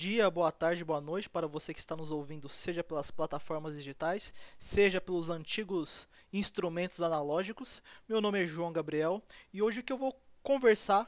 Dia, 0.00 0.30
boa 0.30 0.50
tarde, 0.50 0.82
boa 0.82 0.98
noite 0.98 1.28
para 1.28 1.46
você 1.46 1.74
que 1.74 1.78
está 1.78 1.94
nos 1.94 2.10
ouvindo, 2.10 2.48
seja 2.48 2.82
pelas 2.82 3.10
plataformas 3.10 3.74
digitais, 3.74 4.32
seja 4.58 4.98
pelos 4.98 5.28
antigos 5.28 6.08
instrumentos 6.32 7.02
analógicos. 7.02 7.82
Meu 8.08 8.18
nome 8.18 8.42
é 8.42 8.46
João 8.46 8.72
Gabriel 8.72 9.22
e 9.52 9.60
hoje 9.60 9.80
o 9.80 9.82
que 9.82 9.92
eu 9.92 9.98
vou 9.98 10.18
conversar 10.42 11.06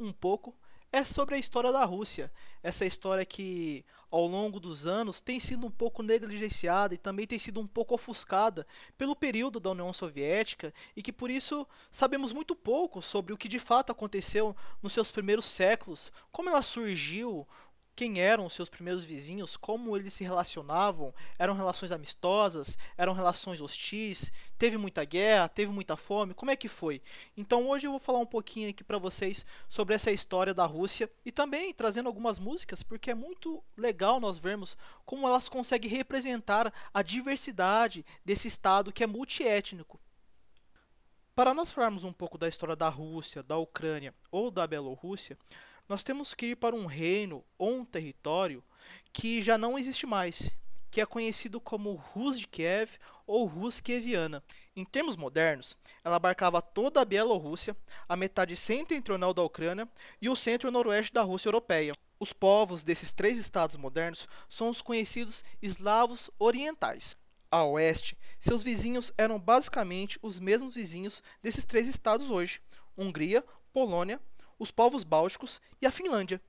um 0.00 0.10
pouco 0.10 0.52
é 0.90 1.04
sobre 1.04 1.36
a 1.36 1.38
história 1.38 1.70
da 1.70 1.84
Rússia. 1.84 2.32
Essa 2.64 2.84
história 2.84 3.24
que 3.24 3.84
ao 4.10 4.26
longo 4.26 4.58
dos 4.58 4.86
anos 4.86 5.20
tem 5.20 5.38
sido 5.38 5.66
um 5.66 5.70
pouco 5.70 6.02
negligenciada 6.02 6.94
e 6.94 6.98
também 6.98 7.28
tem 7.28 7.38
sido 7.38 7.60
um 7.60 7.66
pouco 7.66 7.94
ofuscada 7.94 8.66
pelo 8.98 9.14
período 9.14 9.60
da 9.60 9.70
União 9.70 9.92
Soviética 9.92 10.74
e 10.96 11.02
que 11.02 11.12
por 11.12 11.30
isso 11.30 11.66
sabemos 11.92 12.32
muito 12.32 12.56
pouco 12.56 13.00
sobre 13.00 13.32
o 13.32 13.38
que 13.38 13.48
de 13.48 13.60
fato 13.60 13.92
aconteceu 13.92 14.54
nos 14.82 14.92
seus 14.92 15.12
primeiros 15.12 15.46
séculos, 15.46 16.12
como 16.30 16.50
ela 16.50 16.60
surgiu, 16.60 17.46
quem 17.94 18.20
eram 18.20 18.46
os 18.46 18.54
seus 18.54 18.68
primeiros 18.68 19.04
vizinhos, 19.04 19.56
como 19.56 19.96
eles 19.96 20.14
se 20.14 20.24
relacionavam, 20.24 21.14
eram 21.38 21.54
relações 21.54 21.92
amistosas, 21.92 22.78
eram 22.96 23.12
relações 23.12 23.60
hostis, 23.60 24.32
teve 24.56 24.78
muita 24.78 25.04
guerra, 25.04 25.48
teve 25.48 25.70
muita 25.70 25.96
fome, 25.96 26.34
como 26.34 26.50
é 26.50 26.56
que 26.56 26.68
foi? 26.68 27.02
Então 27.36 27.68
hoje 27.68 27.86
eu 27.86 27.90
vou 27.90 28.00
falar 28.00 28.18
um 28.18 28.26
pouquinho 28.26 28.70
aqui 28.70 28.82
para 28.82 28.98
vocês 28.98 29.44
sobre 29.68 29.94
essa 29.94 30.10
história 30.10 30.54
da 30.54 30.64
Rússia 30.64 31.10
e 31.24 31.30
também 31.30 31.72
trazendo 31.74 32.06
algumas 32.06 32.38
músicas, 32.38 32.82
porque 32.82 33.10
é 33.10 33.14
muito 33.14 33.62
legal 33.76 34.18
nós 34.18 34.38
vermos 34.38 34.76
como 35.04 35.26
elas 35.26 35.48
conseguem 35.48 35.90
representar 35.90 36.72
a 36.94 37.02
diversidade 37.02 38.06
desse 38.24 38.48
estado 38.48 38.92
que 38.92 39.04
é 39.04 39.06
multiétnico. 39.06 40.00
Para 41.34 41.54
nós 41.54 41.72
falarmos 41.72 42.04
um 42.04 42.12
pouco 42.12 42.36
da 42.36 42.48
história 42.48 42.76
da 42.76 42.90
Rússia, 42.90 43.42
da 43.42 43.56
Ucrânia 43.56 44.14
ou 44.30 44.50
da 44.50 44.66
Bielorrússia, 44.66 45.38
nós 45.88 46.02
temos 46.02 46.34
que 46.34 46.46
ir 46.46 46.56
para 46.56 46.74
um 46.74 46.86
reino 46.86 47.44
ou 47.58 47.76
um 47.76 47.84
território 47.84 48.62
que 49.12 49.42
já 49.42 49.58
não 49.58 49.78
existe 49.78 50.06
mais, 50.06 50.50
que 50.90 51.00
é 51.00 51.06
conhecido 51.06 51.60
como 51.60 51.94
Rus 51.94 52.38
de 52.38 52.46
Kiev 52.46 52.98
ou 53.26 53.46
Rus 53.46 53.80
Kieviana. 53.80 54.42
Em 54.74 54.84
termos 54.84 55.16
modernos, 55.16 55.76
ela 56.04 56.16
abarcava 56.16 56.60
toda 56.62 57.00
a 57.00 57.04
Bielorrússia, 57.04 57.76
a 58.08 58.16
metade 58.16 58.56
centro-central 58.56 59.34
da 59.34 59.42
Ucrânia 59.42 59.88
e 60.20 60.28
o 60.28 60.36
centro-noroeste 60.36 61.12
da 61.12 61.22
Rússia 61.22 61.48
europeia. 61.48 61.94
Os 62.18 62.32
povos 62.32 62.84
desses 62.84 63.12
três 63.12 63.38
estados 63.38 63.76
modernos 63.76 64.28
são 64.48 64.68
os 64.68 64.80
conhecidos 64.80 65.44
eslavos 65.60 66.30
orientais. 66.38 67.16
A 67.50 67.64
oeste, 67.64 68.16
seus 68.38 68.62
vizinhos 68.62 69.12
eram 69.18 69.38
basicamente 69.38 70.18
os 70.22 70.38
mesmos 70.38 70.74
vizinhos 70.74 71.22
desses 71.42 71.64
três 71.64 71.86
estados 71.86 72.30
hoje: 72.30 72.60
Hungria, 72.96 73.44
Polônia, 73.72 74.20
os 74.62 74.70
povos 74.70 75.02
bálticos 75.02 75.60
e 75.80 75.86
a 75.88 75.90
Finlândia. 75.90 76.40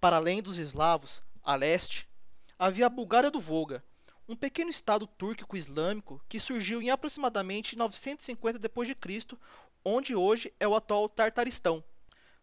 Para 0.00 0.16
além 0.16 0.40
dos 0.40 0.58
eslavos, 0.58 1.20
a 1.42 1.56
leste, 1.56 2.08
havia 2.56 2.86
a 2.86 2.88
Bulgária 2.88 3.32
do 3.32 3.40
Volga, 3.40 3.82
um 4.28 4.36
pequeno 4.36 4.70
estado 4.70 5.08
túrquico-islâmico 5.08 6.22
que 6.28 6.38
surgiu 6.38 6.80
em 6.80 6.90
aproximadamente 6.90 7.76
950 7.76 8.60
d.C., 8.60 9.36
onde 9.84 10.14
hoje 10.14 10.54
é 10.60 10.68
o 10.68 10.76
atual 10.76 11.08
Tartaristão. 11.08 11.82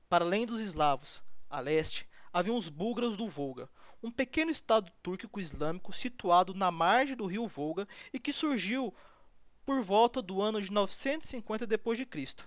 Para 0.10 0.26
além 0.26 0.46
dos 0.46 0.60
eslavos, 0.60 1.24
a 1.50 1.62
leste, 1.62 2.06
haviam 2.34 2.58
os 2.58 2.68
búlgaros 2.68 3.16
do 3.16 3.30
Volga, 3.30 3.70
um 4.04 4.12
pequeno 4.12 4.52
estado 4.52 4.92
túrquico-islâmico 5.02 5.94
situado 5.94 6.54
na 6.54 6.70
margem 6.72 7.16
do 7.16 7.26
rio 7.26 7.48
Volga 7.48 7.88
e 8.12 8.20
que 8.20 8.34
surgiu 8.34 8.94
por 9.66 9.82
volta 9.82 10.22
do 10.22 10.42
ano 10.42 10.62
de 10.62 10.74
950 10.74 11.66
d.C. 11.66 12.46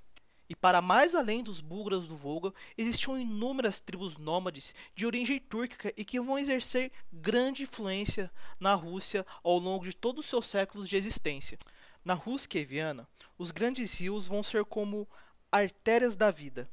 E 0.48 0.56
para 0.56 0.80
mais 0.80 1.14
além 1.14 1.42
dos 1.42 1.60
búlgaros 1.60 2.08
do 2.08 2.16
Volga, 2.16 2.54
existiam 2.76 3.18
inúmeras 3.18 3.80
tribos 3.80 4.16
nômades 4.16 4.74
de 4.94 5.04
origem 5.04 5.38
túrquica 5.38 5.92
e 5.96 6.04
que 6.04 6.18
vão 6.20 6.38
exercer 6.38 6.90
grande 7.12 7.64
influência 7.64 8.30
na 8.58 8.74
Rússia 8.74 9.26
ao 9.44 9.58
longo 9.58 9.84
de 9.84 9.94
todos 9.94 10.24
os 10.24 10.30
seus 10.30 10.46
séculos 10.46 10.88
de 10.88 10.96
existência. 10.96 11.58
Na 12.02 12.14
Rússia 12.14 12.48
kieviana, 12.48 13.06
os 13.36 13.50
grandes 13.50 13.92
rios 13.94 14.26
vão 14.26 14.42
ser 14.42 14.64
como 14.64 15.06
artérias 15.52 16.16
da 16.16 16.30
vida. 16.30 16.70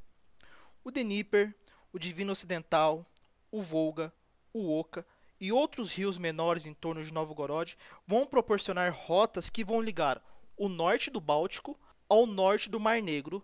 O 0.84 0.90
Dnieper, 0.90 1.54
o 1.92 2.00
Divino 2.00 2.32
Ocidental, 2.32 3.06
o 3.52 3.62
Volga, 3.62 4.14
o 4.54 4.80
Oka 4.80 5.06
e 5.40 5.52
outros 5.52 5.92
rios 5.92 6.18
menores 6.18 6.66
em 6.66 6.74
torno 6.74 7.04
de 7.04 7.14
Novgorod 7.14 7.78
vão 8.08 8.26
proporcionar 8.26 8.94
rotas 8.96 9.50
que 9.50 9.66
vão 9.66 9.82
ligar 9.82 10.24
o 10.56 10.70
norte 10.70 11.10
do 11.10 11.20
Báltico 11.20 11.78
ao 12.08 12.26
norte 12.26 12.70
do 12.70 12.80
Mar 12.80 13.02
Negro, 13.02 13.44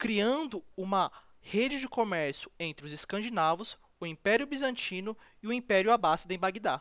criando 0.00 0.64
uma 0.74 1.12
rede 1.42 1.78
de 1.78 1.86
comércio 1.86 2.50
entre 2.58 2.86
os 2.86 2.92
escandinavos, 2.92 3.78
o 4.00 4.06
Império 4.06 4.46
Bizantino 4.46 5.14
e 5.42 5.46
o 5.46 5.52
Império 5.52 5.92
Abássida 5.92 6.32
em 6.32 6.38
Bagdá. 6.38 6.80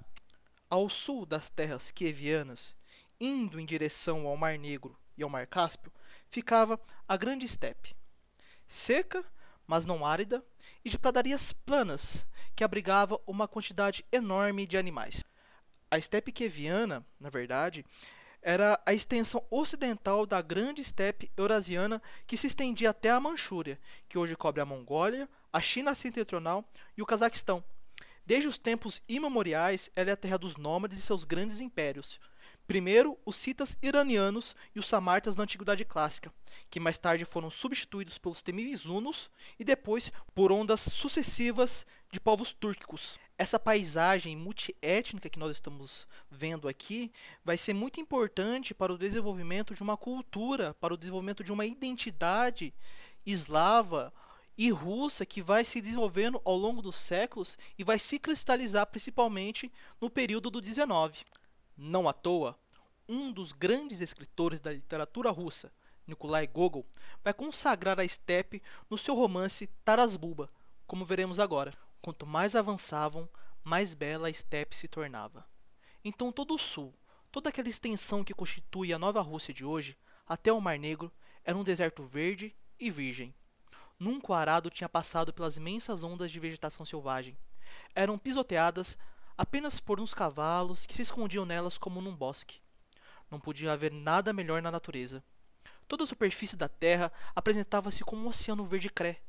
Ao 0.69 0.87
sul 0.87 1.25
das 1.25 1.49
terras 1.49 1.91
kievianas, 1.91 2.73
indo 3.19 3.59
em 3.59 3.65
direção 3.65 4.25
ao 4.25 4.37
Mar 4.37 4.57
Negro 4.57 4.97
e 5.17 5.23
ao 5.23 5.29
Mar 5.29 5.45
Cáspio, 5.47 5.91
ficava 6.29 6.79
a 7.05 7.17
Grande 7.17 7.45
Estepe, 7.45 7.93
seca, 8.65 9.25
mas 9.67 9.85
não 9.85 10.05
árida, 10.05 10.41
e 10.85 10.89
de 10.89 10.97
pradarias 10.97 11.51
planas, 11.51 12.25
que 12.55 12.63
abrigava 12.63 13.19
uma 13.27 13.49
quantidade 13.49 14.05
enorme 14.13 14.65
de 14.65 14.77
animais. 14.77 15.25
A 15.91 15.97
estepe 15.97 16.31
kieviana, 16.31 17.05
na 17.19 17.29
verdade, 17.29 17.85
era 18.41 18.81
a 18.85 18.93
extensão 18.93 19.43
ocidental 19.49 20.25
da 20.25 20.41
grande 20.41 20.81
estepe 20.81 21.31
eurasiana 21.35 22.01
que 22.25 22.37
se 22.37 22.47
estendia 22.47 22.89
até 22.89 23.09
a 23.09 23.19
Manchúria, 23.19 23.79
que 24.07 24.17
hoje 24.17 24.35
cobre 24.35 24.61
a 24.61 24.65
Mongólia, 24.65 25.27
a 25.51 25.61
China 25.61 25.93
setentrional 25.93 26.63
e 26.97 27.01
o 27.01 27.05
Cazaquistão. 27.05 27.63
Desde 28.25 28.47
os 28.47 28.57
tempos 28.57 29.01
imemoriais, 29.09 29.89
ela 29.95 30.11
é 30.11 30.13
a 30.13 30.17
terra 30.17 30.37
dos 30.37 30.55
nômades 30.55 30.99
e 30.99 31.01
seus 31.01 31.23
grandes 31.23 31.59
impérios. 31.59 32.19
Primeiro, 32.67 33.17
os 33.25 33.35
citas 33.35 33.75
iranianos 33.81 34.55
e 34.75 34.79
os 34.79 34.85
samartas 34.85 35.35
da 35.35 35.41
Antiguidade 35.41 35.83
Clássica, 35.83 36.31
que 36.69 36.79
mais 36.79 36.99
tarde 36.99 37.25
foram 37.25 37.49
substituídos 37.49 38.19
pelos 38.19 38.43
temíveis 38.43 38.85
hunos 38.85 39.31
e 39.57 39.63
depois 39.63 40.11
por 40.35 40.51
ondas 40.51 40.81
sucessivas 40.81 41.83
de 42.11 42.19
povos 42.19 42.53
túrquicos 42.53 43.19
essa 43.39 43.57
paisagem 43.57 44.35
multiétnica 44.35 45.29
que 45.29 45.39
nós 45.39 45.51
estamos 45.51 46.05
vendo 46.29 46.67
aqui 46.67 47.09
vai 47.41 47.57
ser 47.57 47.73
muito 47.73 47.97
importante 48.01 48.73
para 48.73 48.91
o 48.91 48.97
desenvolvimento 48.97 49.73
de 49.73 49.81
uma 49.81 49.95
cultura, 49.95 50.73
para 50.73 50.93
o 50.93 50.97
desenvolvimento 50.97 51.41
de 51.41 51.53
uma 51.53 51.65
identidade 51.65 52.73
eslava 53.25 54.13
e 54.57 54.69
russa 54.69 55.25
que 55.25 55.41
vai 55.41 55.63
se 55.63 55.79
desenvolvendo 55.79 56.41
ao 56.43 56.57
longo 56.57 56.81
dos 56.81 56.97
séculos 56.97 57.57
e 57.77 57.83
vai 57.83 57.97
se 57.97 58.19
cristalizar 58.19 58.85
principalmente 58.87 59.71
no 60.01 60.09
período 60.09 60.49
do 60.49 60.59
19. 60.59 61.23
Não 61.77 62.09
à 62.09 62.13
toa, 62.13 62.59
um 63.07 63.31
dos 63.31 63.53
grandes 63.53 64.01
escritores 64.01 64.59
da 64.59 64.73
literatura 64.73 65.31
russa, 65.31 65.71
Nikolai 66.05 66.45
Gogol, 66.45 66.85
vai 67.23 67.33
consagrar 67.33 68.01
a 68.01 68.03
estepe 68.03 68.61
no 68.89 68.97
seu 68.97 69.15
romance 69.15 69.65
Taras 69.85 70.17
Bulba, 70.17 70.49
como 70.85 71.05
veremos 71.05 71.39
agora. 71.39 71.71
Quanto 72.01 72.25
mais 72.25 72.55
avançavam, 72.55 73.29
mais 73.63 73.93
bela 73.93 74.27
a 74.27 74.31
estepe 74.31 74.75
se 74.75 74.87
tornava. 74.87 75.45
Então 76.03 76.31
todo 76.31 76.53
o 76.53 76.57
sul, 76.57 76.93
toda 77.31 77.49
aquela 77.49 77.67
extensão 77.67 78.23
que 78.23 78.33
constitui 78.33 78.93
a 78.93 78.99
Nova 78.99 79.21
Rússia 79.21 79.53
de 79.53 79.65
hoje, 79.65 79.97
até 80.27 80.51
o 80.51 80.61
Mar 80.61 80.79
Negro, 80.79 81.11
era 81.43 81.57
um 81.57 81.63
deserto 81.63 82.03
verde 82.03 82.55
e 82.79 82.89
virgem. 82.89 83.33
Nunca 83.99 84.31
o 84.31 84.35
arado 84.35 84.69
tinha 84.69 84.87
passado 84.87 85.33
pelas 85.33 85.57
imensas 85.57 86.03
ondas 86.03 86.31
de 86.31 86.39
vegetação 86.39 86.85
selvagem. 86.85 87.37
Eram 87.93 88.17
pisoteadas 88.17 88.97
apenas 89.37 89.79
por 89.79 89.99
uns 89.99 90.13
cavalos 90.13 90.85
que 90.85 90.95
se 90.95 91.01
escondiam 91.01 91.45
nelas 91.45 91.77
como 91.77 92.01
num 92.01 92.15
bosque. 92.15 92.61
Não 93.29 93.39
podia 93.39 93.73
haver 93.73 93.91
nada 93.91 94.31
melhor 94.31 94.61
na 94.61 94.71
natureza. 94.71 95.23
Toda 95.87 96.03
a 96.03 96.07
superfície 96.07 96.55
da 96.55 96.69
terra 96.69 97.11
apresentava-se 97.35 98.03
como 98.03 98.23
um 98.23 98.27
oceano 98.27 98.65
verde 98.65 98.89
cré, 98.89 99.21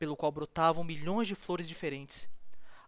pelo 0.00 0.16
qual 0.16 0.32
brotavam 0.32 0.82
milhões 0.82 1.28
de 1.28 1.34
flores 1.34 1.68
diferentes. 1.68 2.26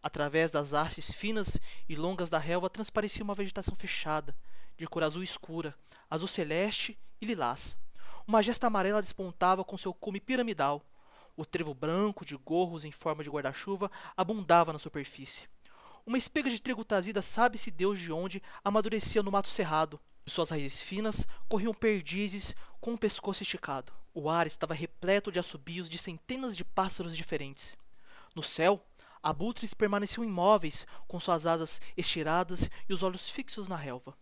Através 0.03 0.51
das 0.51 0.73
hastes 0.73 1.13
finas 1.13 1.59
e 1.87 1.95
longas 1.95 2.31
da 2.31 2.39
relva 2.39 2.71
transparecia 2.71 3.23
uma 3.23 3.35
vegetação 3.35 3.77
fechada, 3.77 4.35
de 4.79 4.87
cor 4.87 5.03
azul 5.03 5.23
escura, 5.23 5.77
azul 6.09 6.27
celeste 6.27 6.99
e 7.21 7.27
lilás. 7.27 7.77
Uma 8.27 8.43
gesta 8.43 8.67
amarela 8.67 9.03
despontava 9.03 9.63
com 9.63 9.77
seu 9.77 9.93
cume 9.93 10.21
piramidal. 10.21 10.83
O 11.37 11.45
trevo 11.45 11.75
branco 11.75 12.25
de 12.25 12.35
gorros 12.35 12.83
em 12.83 12.91
forma 12.91 13.23
de 13.23 13.29
guarda-chuva 13.29 13.91
abundava 14.17 14.73
na 14.73 14.79
superfície. 14.79 15.47
Uma 16.07 16.17
espiga 16.17 16.49
de 16.49 16.63
trigo 16.63 16.83
trazida 16.83 17.21
sabe-se 17.21 17.71
Deus 17.71 17.99
de 17.99 18.11
onde 18.11 18.43
amadurecia 18.65 19.23
no 19.23 19.31
mato 19.31 19.51
cerrado. 19.51 20.01
Suas 20.27 20.49
raízes 20.49 20.81
finas 20.81 21.27
corriam 21.47 21.75
perdizes 21.75 22.55
com 22.81 22.95
o 22.95 22.99
pescoço 22.99 23.43
esticado. 23.43 23.93
O 24.15 24.29
ar 24.29 24.47
estava 24.47 24.75
repleto 24.75 25.33
de 25.33 25.39
assobios 25.39 25.89
de 25.89 25.97
centenas 25.97 26.57
de 26.57 26.65
pássaros 26.65 27.17
diferentes. 27.17 27.77
No 28.35 28.43
céu, 28.43 28.85
abutres 29.23 29.73
permaneciam 29.73 30.25
imóveis, 30.25 30.87
com 31.09 31.19
suas 31.19 31.47
asas 31.47 31.81
estiradas 31.97 32.69
e 32.89 32.93
os 32.93 33.03
olhos 33.03 33.31
fixos 33.31 33.69
na 33.69 33.77
relva. 33.77 34.17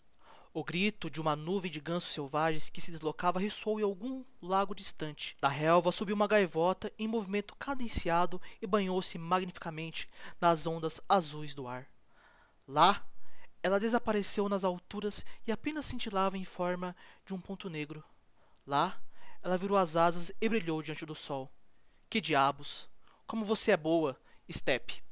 O 0.53 0.65
grito 0.65 1.09
de 1.09 1.21
uma 1.21 1.37
nuvem 1.37 1.71
de 1.71 1.81
gansos 1.81 2.13
selvagens 2.13 2.71
que 2.71 2.81
se 2.81 2.91
deslocava 2.91 3.39
ressoou 3.39 3.79
em 3.79 3.85
algum 3.85 4.25
lago 4.43 4.75
distante. 4.75 5.37
Da 5.41 5.49
relva 5.49 5.93
subiu 5.93 6.15
uma 6.15 6.27
gaivota 6.27 6.93
em 6.99 7.07
movimento 7.07 7.55
cadenciado 7.57 8.41
e 8.61 8.67
banhou-se 8.67 9.17
magnificamente 9.17 10.09
nas 10.41 10.67
ondas 10.67 11.01
azuis 11.09 11.55
do 11.55 11.69
ar. 11.69 11.89
Lá, 12.67 13.05
ela 13.63 13.79
desapareceu 13.79 14.49
nas 14.49 14.65
alturas 14.65 15.25
e 15.47 15.53
apenas 15.53 15.87
cintilava 15.87 16.37
em 16.37 16.45
forma 16.45 16.97
de 17.25 17.33
um 17.33 17.41
ponto 17.41 17.71
negro. 17.71 18.03
Lá, 18.67 19.01
ela 19.43 19.57
virou 19.57 19.77
as 19.77 19.97
asas 19.97 20.31
e 20.41 20.49
brilhou 20.49 20.83
diante 20.83 21.07
do 21.07 21.15
sol. 21.15 21.51
Que 22.09 22.21
diabos! 22.21 22.89
Como 23.27 23.45
você 23.45 23.73
é 23.73 23.77
boa, 23.77 24.21
Step! 24.51 25.03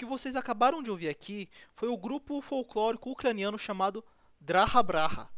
Que 0.00 0.04
vocês 0.06 0.34
acabaram 0.34 0.82
de 0.82 0.90
ouvir 0.90 1.10
aqui 1.10 1.46
foi 1.74 1.90
o 1.90 1.96
grupo 1.96 2.40
folclórico 2.40 3.10
ucraniano 3.10 3.58
chamado 3.58 4.02
Draha 4.40 4.82
Braha. 4.82 5.28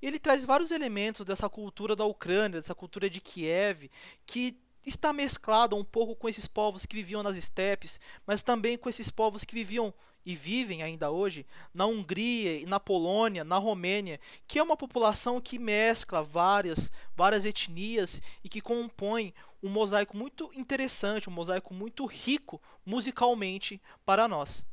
Ele 0.00 0.16
traz 0.16 0.44
vários 0.44 0.70
elementos 0.70 1.26
dessa 1.26 1.48
cultura 1.48 1.96
da 1.96 2.04
Ucrânia, 2.04 2.60
dessa 2.60 2.72
cultura 2.72 3.10
de 3.10 3.20
Kiev, 3.20 3.90
que 4.24 4.56
está 4.84 5.12
mesclada 5.12 5.76
um 5.76 5.84
pouco 5.84 6.14
com 6.14 6.28
esses 6.28 6.46
povos 6.46 6.86
que 6.86 6.96
viviam 6.96 7.22
nas 7.22 7.36
estepes, 7.36 8.00
mas 8.26 8.42
também 8.42 8.76
com 8.76 8.88
esses 8.88 9.10
povos 9.10 9.44
que 9.44 9.54
viviam 9.54 9.92
e 10.24 10.36
vivem 10.36 10.82
ainda 10.82 11.10
hoje 11.10 11.46
na 11.74 11.86
Hungria 11.86 12.60
e 12.60 12.66
na 12.66 12.78
Polônia, 12.78 13.44
na 13.44 13.58
Romênia, 13.58 14.20
que 14.46 14.58
é 14.58 14.62
uma 14.62 14.76
população 14.76 15.40
que 15.40 15.58
mescla 15.58 16.22
várias, 16.22 16.90
várias 17.16 17.44
etnias 17.44 18.20
e 18.42 18.48
que 18.48 18.60
compõe 18.60 19.34
um 19.62 19.68
mosaico 19.68 20.16
muito 20.16 20.50
interessante, 20.54 21.28
um 21.28 21.32
mosaico 21.32 21.74
muito 21.74 22.06
rico 22.06 22.60
musicalmente 22.84 23.80
para 24.04 24.28
nós 24.28 24.64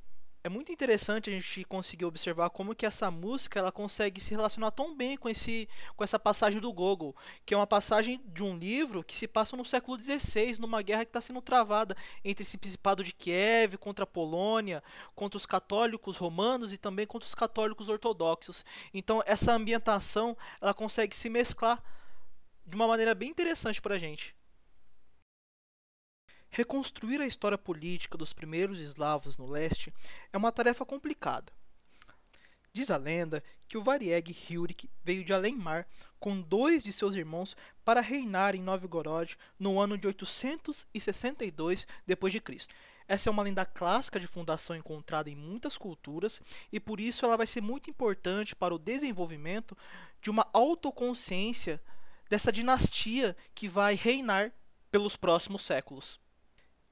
é 0.44 0.48
muito 0.48 0.72
interessante 0.72 1.30
a 1.30 1.34
gente 1.34 1.66
conseguir 1.66 2.06
observar 2.06 2.50
como 2.50 2.74
que 2.74 2.86
essa 2.86 3.12
música 3.12 3.60
ela 3.60 3.72
consegue 3.72 4.22
se 4.22 4.32
relacionar 4.32 4.72
tão 4.72 4.96
bem 4.96 5.18
com, 5.18 5.28
esse, 5.28 5.68
com 5.98 6.04
essa 6.04 6.18
passagem 6.18 6.62
do 6.62 6.72
Gogol, 6.72 7.16
que 7.46 7.54
é 7.54 7.58
uma 7.58 7.68
passagem 7.68 8.22
de 8.26 8.42
um 8.42 8.58
livro 8.58 9.04
que 9.04 9.18
se 9.18 9.28
passa 9.28 9.58
no 9.58 9.66
século 9.66 10.02
XVI, 10.02 10.58
numa 10.60 10.82
guerra 10.82 11.04
que 11.04 11.10
está 11.10 11.20
sendo 11.20 11.42
travada 11.42 11.96
entre 12.24 12.44
esse 12.44 12.58
principado 12.58 13.04
de 13.04 13.12
Kiev 13.12 13.78
contra 13.78 14.04
a 14.04 14.08
Polônia, 14.08 14.82
contra 15.14 15.38
os 15.38 15.46
católicos 15.46 16.16
romanos 16.16 16.72
e 16.72 16.78
também 16.78 17.06
contra 17.06 17.28
os 17.28 17.36
católicos 17.36 17.90
ortodoxos. 17.90 18.64
Então 18.94 19.22
essa 19.26 19.54
ambientação 19.54 20.38
ela 20.62 20.74
consegue 20.74 21.16
se 21.16 21.30
mesclar 21.30 21.84
de 22.66 22.76
uma 22.76 22.88
maneira 22.88 23.14
bem 23.14 23.30
interessante 23.30 23.82
para 23.82 23.96
a 23.96 24.00
gente. 24.00 24.39
Reconstruir 26.52 27.22
a 27.22 27.28
história 27.28 27.58
política 27.58 28.18
dos 28.18 28.34
primeiros 28.34 28.80
eslavos 28.80 29.38
no 29.38 29.48
leste 29.48 29.94
é 30.34 30.38
uma 30.38 30.52
tarefa 30.52 30.86
complicada. 30.86 31.54
Diz 32.74 32.92
a 32.92 32.98
lenda 32.98 33.44
que 33.68 33.78
o 33.78 33.84
Varieg 33.84 34.36
Hilrik 34.50 34.90
veio 35.04 35.24
de 35.24 35.34
além-mar 35.34 35.88
com 36.20 36.40
dois 36.40 36.84
de 36.84 36.92
seus 36.92 37.16
irmãos 37.16 37.56
para 37.84 38.02
reinar 38.02 38.56
em 38.56 38.62
Novgorod 38.62 39.38
no 39.58 39.80
ano 39.80 39.98
de 39.98 40.08
862 40.08 41.88
d.C. 42.06 42.68
Essa 43.08 43.30
é 43.30 43.32
uma 43.32 43.42
lenda 43.42 43.66
clássica 43.66 44.20
de 44.20 44.28
fundação 44.28 44.76
encontrada 44.76 45.30
em 45.30 45.36
muitas 45.36 45.78
culturas 45.78 46.40
e 46.72 46.80
por 46.80 47.00
isso 47.00 47.26
ela 47.26 47.38
vai 47.38 47.48
ser 47.48 47.62
muito 47.62 47.90
importante 47.90 48.56
para 48.56 48.74
o 48.74 48.80
desenvolvimento 48.80 49.76
de 50.22 50.30
uma 50.30 50.48
autoconsciência 50.54 51.82
dessa 52.30 52.52
dinastia 52.52 53.36
que 53.56 53.68
vai 53.68 53.96
reinar 53.96 54.52
pelos 54.92 55.16
próximos 55.16 55.64
séculos. 55.64 56.20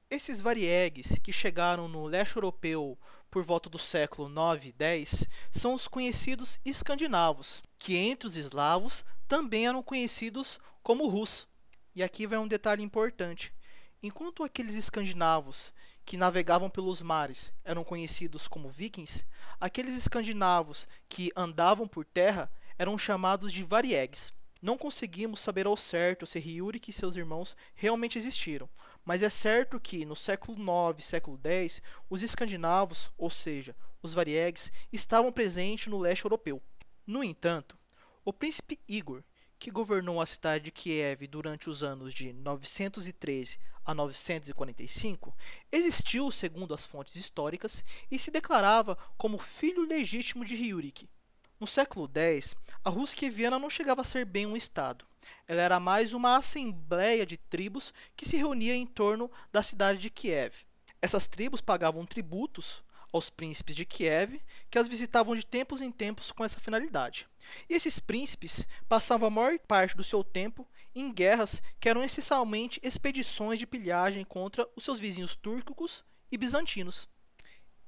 Esses 0.09 0.39
variegues 0.39 1.19
que 1.19 1.33
chegaram 1.33 1.89
no 1.89 2.05
leste 2.05 2.37
europeu 2.37 2.97
por 3.29 3.43
volta 3.43 3.69
do 3.69 3.77
século 3.77 4.29
9 4.29 4.69
e 4.69 4.71
10 4.71 5.25
são 5.51 5.73
os 5.73 5.85
conhecidos 5.85 6.61
escandinavos, 6.63 7.61
que 7.77 7.97
entre 7.97 8.25
os 8.25 8.37
eslavos 8.37 9.03
também 9.27 9.67
eram 9.67 9.83
conhecidos 9.83 10.61
como 10.81 11.09
rus. 11.09 11.45
E 11.93 12.01
aqui 12.01 12.25
vai 12.25 12.39
um 12.39 12.47
detalhe 12.47 12.81
importante. 12.81 13.53
Enquanto 14.01 14.45
aqueles 14.45 14.75
escandinavos 14.75 15.73
que 16.05 16.15
navegavam 16.15 16.69
pelos 16.69 17.01
mares 17.01 17.51
eram 17.65 17.83
conhecidos 17.83 18.47
como 18.47 18.69
vikings, 18.69 19.25
aqueles 19.59 19.93
escandinavos 19.93 20.87
que 21.09 21.33
andavam 21.35 21.85
por 21.85 22.05
terra 22.05 22.49
eram 22.79 22.97
chamados 22.97 23.51
de 23.51 23.61
variegues. 23.61 24.31
Não 24.61 24.77
conseguimos 24.77 25.41
saber 25.41 25.65
ao 25.67 25.75
certo 25.75 26.25
se 26.25 26.39
Ryurik 26.39 26.89
e 26.89 26.93
seus 26.93 27.17
irmãos 27.17 27.57
realmente 27.75 28.17
existiram, 28.17 28.69
mas 29.07 29.23
é 29.23 29.29
certo 29.29 29.79
que 29.79 30.03
no 30.03 30.17
século 30.17 30.57
IX 30.91 31.05
século 31.05 31.39
X, 31.41 31.81
os 32.09 32.21
escandinavos, 32.21 33.09
ou 33.17 33.29
seja, 33.29 33.73
os 34.03 34.13
variegues, 34.13 34.69
estavam 34.91 35.31
presentes 35.31 35.87
no 35.87 35.97
leste 35.97 36.25
europeu. 36.25 36.61
No 37.05 37.23
entanto, 37.23 37.77
o 38.25 38.33
príncipe 38.33 38.77
Igor, 38.85 39.23
que 39.57 39.71
governou 39.71 40.19
a 40.19 40.25
cidade 40.25 40.65
de 40.65 40.71
Kiev 40.71 41.25
durante 41.25 41.69
os 41.69 41.83
anos 41.83 42.13
de 42.13 42.33
913 42.33 43.57
a 43.85 43.93
945, 43.93 45.33
existiu 45.71 46.29
segundo 46.29 46.73
as 46.73 46.85
fontes 46.85 47.15
históricas 47.15 47.85
e 48.11 48.19
se 48.19 48.29
declarava 48.29 48.97
como 49.17 49.39
filho 49.39 49.87
legítimo 49.87 50.43
de 50.43 50.53
Ryurik. 50.53 51.09
No 51.57 51.65
século 51.65 52.11
X, 52.13 52.57
a 52.83 52.89
Rússia 52.89 53.31
Viana 53.31 53.57
não 53.57 53.69
chegava 53.69 54.01
a 54.01 54.03
ser 54.03 54.25
bem 54.25 54.45
um 54.45 54.57
estado. 54.57 55.05
Ela 55.47 55.61
era 55.61 55.79
mais 55.79 56.13
uma 56.13 56.37
assembleia 56.37 57.25
de 57.25 57.37
tribos 57.37 57.93
que 58.15 58.27
se 58.27 58.37
reunia 58.37 58.75
em 58.75 58.85
torno 58.85 59.31
da 59.51 59.63
cidade 59.63 59.99
de 59.99 60.09
Kiev. 60.09 60.65
Essas 61.01 61.27
tribos 61.27 61.61
pagavam 61.61 62.05
tributos 62.05 62.83
aos 63.11 63.29
príncipes 63.29 63.75
de 63.75 63.85
Kiev, 63.85 64.41
que 64.69 64.77
as 64.77 64.87
visitavam 64.87 65.35
de 65.35 65.45
tempos 65.45 65.81
em 65.81 65.91
tempos 65.91 66.31
com 66.31 66.43
essa 66.43 66.59
finalidade. 66.59 67.27
E 67.69 67.73
esses 67.73 67.99
príncipes 67.99 68.67
passavam 68.89 69.27
a 69.27 69.31
maior 69.31 69.57
parte 69.59 69.95
do 69.95 70.03
seu 70.03 70.23
tempo 70.23 70.67
em 70.93 71.13
guerras 71.13 71.61
que 71.79 71.87
eram 71.87 72.03
essencialmente 72.03 72.79
expedições 72.83 73.59
de 73.59 73.67
pilhagem 73.67 74.25
contra 74.25 74.67
os 74.75 74.83
seus 74.83 74.99
vizinhos 74.99 75.35
túrquicos 75.35 76.03
e 76.31 76.37
bizantinos. 76.37 77.07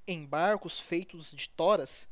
Em 0.07 0.25
barcos 0.25 0.79
feitos 0.79 1.31
de 1.31 1.49
toras, 1.49 2.07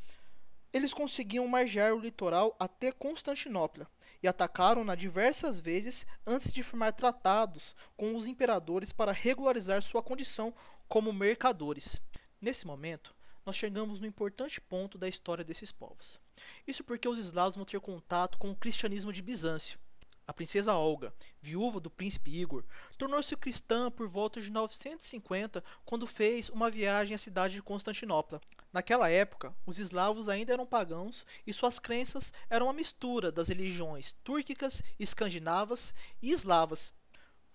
eles 0.74 0.94
conseguiam 0.94 1.48
margear 1.48 1.94
o 1.94 2.00
litoral 2.00 2.56
até 2.60 2.92
Constantinopla 2.92 3.90
e 4.22 4.28
atacaram-na 4.28 4.96
diversas 4.96 5.60
vezes 5.60 6.06
antes 6.26 6.54
de 6.54 6.64
firmar 6.64 6.94
tratados 6.94 7.76
com 7.96 8.16
os 8.16 8.28
imperadores 8.28 8.92
para 8.92 9.12
regularizar 9.12 9.82
sua 9.82 10.02
condição 10.02 10.54
como 10.88 11.14
mercadores. 11.14 12.02
Nesse 12.42 12.66
momento, 12.66 13.16
nós 13.46 13.56
chegamos 13.56 14.00
no 14.00 14.08
importante 14.08 14.60
ponto 14.60 14.98
da 14.98 15.08
história 15.08 15.44
desses 15.44 15.72
povos. 15.72 16.20
Isso 16.68 16.84
porque 16.84 17.08
os 17.08 17.18
eslavos 17.18 17.56
vão 17.56 17.66
ter 17.66 17.80
contato 17.80 18.38
com 18.38 18.52
o 18.52 18.56
cristianismo 18.56 19.14
de 19.14 19.22
Bizâncio, 19.22 19.80
a 20.28 20.34
princesa 20.34 20.76
Olga, 20.76 21.14
viúva 21.42 21.80
do 21.80 21.90
príncipe 21.90 22.38
Igor, 22.38 22.66
tornou-se 22.98 23.34
cristã 23.38 23.90
por 23.90 24.10
volta 24.10 24.42
de 24.42 24.52
950, 24.52 25.64
quando 25.86 26.06
fez 26.06 26.50
uma 26.50 26.70
viagem 26.70 27.16
à 27.16 27.18
cidade 27.18 27.54
de 27.54 27.62
Constantinopla. 27.62 28.42
Naquela 28.74 29.10
época, 29.10 29.56
os 29.66 29.80
eslavos 29.80 30.28
ainda 30.28 30.52
eram 30.52 30.66
pagãos 30.66 31.26
e 31.46 31.54
suas 31.54 31.80
crenças 31.80 32.34
eram 32.50 32.66
uma 32.66 32.74
mistura 32.74 33.32
das 33.32 33.48
religiões 33.48 34.12
túrquicas, 34.22 34.84
escandinavas 35.00 35.94
e 36.22 36.32
eslavas. 36.32 36.94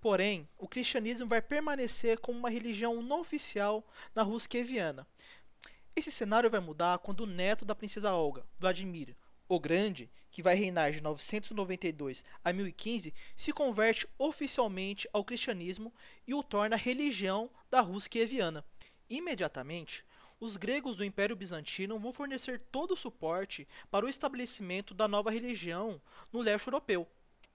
Porém, 0.00 0.48
o 0.56 0.66
cristianismo 0.66 1.28
vai 1.28 1.42
permanecer 1.42 2.18
como 2.20 2.38
uma 2.38 2.50
religião 2.50 3.02
não 3.02 3.20
oficial 3.20 3.86
na 4.14 4.22
Rússia 4.22 4.48
Kieviana. 4.48 5.06
Esse 5.94 6.10
cenário 6.10 6.50
vai 6.50 6.58
mudar 6.58 6.98
quando 7.00 7.20
o 7.20 7.26
neto 7.26 7.66
da 7.66 7.74
princesa 7.74 8.14
Olga, 8.14 8.46
Vladimir, 8.56 9.14
o 9.46 9.60
Grande, 9.60 10.10
que 10.32 10.42
vai 10.42 10.54
reinar 10.54 10.90
de 10.90 11.02
992 11.02 12.24
a 12.42 12.52
1015, 12.52 13.14
se 13.36 13.52
converte 13.52 14.08
oficialmente 14.18 15.06
ao 15.12 15.22
cristianismo 15.22 15.92
e 16.26 16.32
o 16.32 16.42
torna 16.42 16.74
religião 16.74 17.50
da 17.70 17.82
Rússia 17.82 18.10
kieviana. 18.10 18.64
Imediatamente, 19.10 20.04
os 20.40 20.56
gregos 20.56 20.96
do 20.96 21.04
Império 21.04 21.36
Bizantino 21.36 21.98
vão 21.98 22.10
fornecer 22.10 22.58
todo 22.72 22.94
o 22.94 22.96
suporte 22.96 23.68
para 23.90 24.06
o 24.06 24.08
estabelecimento 24.08 24.94
da 24.94 25.06
nova 25.06 25.30
religião 25.30 26.00
no 26.32 26.40
leste 26.40 26.66
europeu. 26.66 27.06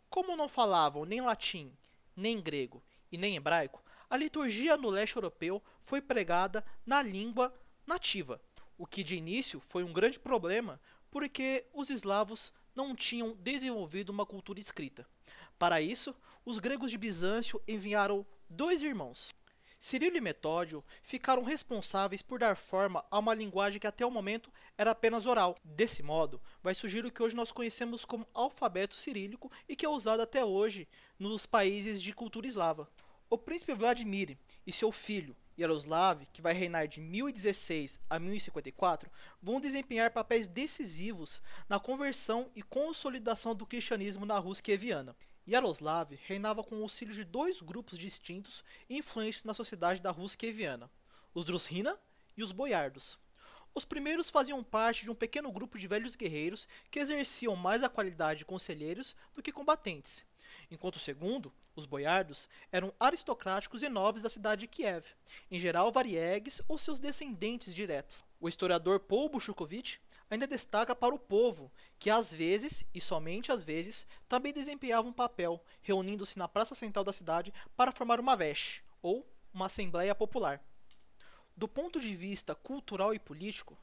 Como 0.08 0.38
não 0.38 0.48
falavam 0.48 1.04
nem 1.04 1.20
latim, 1.20 1.76
nem 2.16 2.40
grego 2.40 2.82
e 3.12 3.18
nem 3.18 3.36
hebraico, 3.36 3.84
a 4.08 4.16
liturgia 4.16 4.78
no 4.78 4.90
leste 4.90 5.16
europeu 5.16 5.62
foi 5.82 6.00
pregada 6.00 6.64
na 6.86 7.02
língua 7.02 7.52
nativa, 7.88 8.40
o 8.78 8.86
que 8.86 9.04
de 9.04 9.18
início 9.18 9.60
foi 9.60 9.84
um 9.84 9.92
grande 9.92 10.20
problema 10.20 10.80
porque 11.10 11.66
os 11.74 11.90
eslavos 11.90 12.54
não 12.78 12.96
tinham 12.96 13.36
desenvolvido 13.40 14.12
uma 14.12 14.26
cultura 14.26 14.60
escrita. 14.60 15.06
Para 15.58 15.82
isso, 15.82 16.16
os 16.46 16.60
gregos 16.60 16.92
de 16.92 16.98
Bizâncio 16.98 17.60
enviaram 17.68 18.24
dois 18.48 18.84
irmãos. 18.84 19.34
Cirilo 19.80 20.18
e 20.18 20.22
Metódio 20.22 20.84
ficaram 21.04 21.44
responsáveis 21.44 22.22
por 22.22 22.40
dar 22.40 22.56
forma 22.56 23.04
a 23.10 23.18
uma 23.18 23.34
linguagem 23.34 23.80
que 23.80 23.88
até 23.88 24.06
o 24.06 24.12
momento 24.12 24.52
era 24.78 24.92
apenas 24.92 25.26
oral. 25.26 25.56
Desse 25.64 26.04
modo, 26.04 26.40
vai 26.62 26.76
surgir 26.76 27.04
o 27.04 27.12
que 27.12 27.22
hoje 27.22 27.36
nós 27.36 27.52
conhecemos 27.52 28.06
como 28.06 28.28
alfabeto 28.34 28.94
cirílico 28.94 29.52
e 29.68 29.76
que 29.76 29.86
é 29.86 29.90
usado 29.90 30.22
até 30.22 30.46
hoje 30.46 30.88
nos 31.18 31.46
países 31.48 32.02
de 32.02 32.14
cultura 32.14 32.48
eslava. 32.48 32.88
O 33.28 33.38
príncipe 33.38 33.74
Vladimir 33.74 34.38
e 34.66 34.72
seu 34.72 34.92
filho, 34.92 35.36
Yaroslav, 35.58 36.26
que 36.32 36.42
vai 36.42 36.54
reinar 36.54 36.88
de 36.88 37.02
1016 37.02 38.00
a 38.10 38.20
1054, 38.20 39.10
vão 39.42 39.60
desempenhar 39.60 40.12
papéis 40.12 40.48
decisivos 40.48 41.42
na 41.68 41.80
conversão 41.80 42.52
e 42.56 42.62
consolidação 42.62 43.56
do 43.56 43.66
cristianismo 43.66 44.26
na 44.26 44.38
Rússia 44.38 44.64
kieviana. 44.64 45.16
Yaroslav 45.48 46.12
reinava 46.26 46.64
com 46.64 46.78
o 46.78 46.82
auxílio 46.84 47.14
de 47.14 47.24
dois 47.24 47.62
grupos 47.62 47.98
distintos 47.98 48.64
e 48.90 48.98
influentes 48.98 49.44
na 49.44 49.54
sociedade 49.54 50.02
da 50.02 50.12
Rússia 50.12 50.38
kieviana, 50.38 50.92
os 51.34 51.46
Drusrina 51.46 51.98
e 52.36 52.44
os 52.44 52.52
Boiardos. 52.52 53.18
Os 53.74 53.86
primeiros 53.86 54.30
faziam 54.30 54.64
parte 54.64 55.04
de 55.04 55.12
um 55.12 55.16
pequeno 55.16 55.52
grupo 55.52 55.78
de 55.80 55.88
velhos 55.88 56.16
guerreiros 56.16 56.68
que 56.92 57.00
exerciam 57.00 57.56
mais 57.56 57.84
a 57.84 57.90
qualidade 57.90 58.40
de 58.40 58.46
conselheiros 58.46 59.16
do 59.34 59.42
que 59.42 59.52
combatentes, 59.52 60.26
enquanto 60.70 60.96
o 60.96 61.00
segundo, 61.00 61.52
os 61.76 61.86
boiardos, 61.86 62.50
eram 62.72 62.94
aristocráticos 63.00 63.84
e 63.84 63.90
nobres 63.90 64.24
da 64.24 64.30
cidade 64.30 64.62
de 64.62 64.68
Kiev, 64.68 65.06
em 65.50 65.60
geral 65.60 65.92
variegues 65.92 66.62
ou 66.68 66.78
seus 66.78 67.00
descendentes 67.00 67.74
diretos. 67.74 68.26
O 68.40 68.50
historiador 68.50 69.00
Paul 69.00 69.30
Bushukovich 69.30 70.02
ainda 70.30 70.46
destaca 70.46 70.96
para 70.96 71.16
o 71.16 71.20
povo 71.20 71.72
que 71.98 72.10
às 72.10 72.34
vezes, 72.34 72.84
e 72.94 73.02
somente 73.02 73.52
às 73.52 73.64
vezes, 73.64 74.06
também 74.28 74.54
desempenhava 74.54 75.08
um 75.08 75.14
papel, 75.14 75.64
reunindo-se 75.82 76.38
na 76.38 76.48
praça 76.48 76.76
central 76.76 77.04
da 77.04 77.14
cidade 77.14 77.54
para 77.76 77.92
formar 77.92 78.20
uma 78.20 78.36
veche, 78.36 78.82
ou 79.02 79.26
uma 79.54 79.68
assembleia 79.68 80.14
popular. 80.14 80.62
Do 81.56 81.68
ponto 81.68 82.00
de 82.00 82.16
vista 82.16 82.54
cultural 82.54 83.14
e 83.14 83.20
político, 83.20 83.78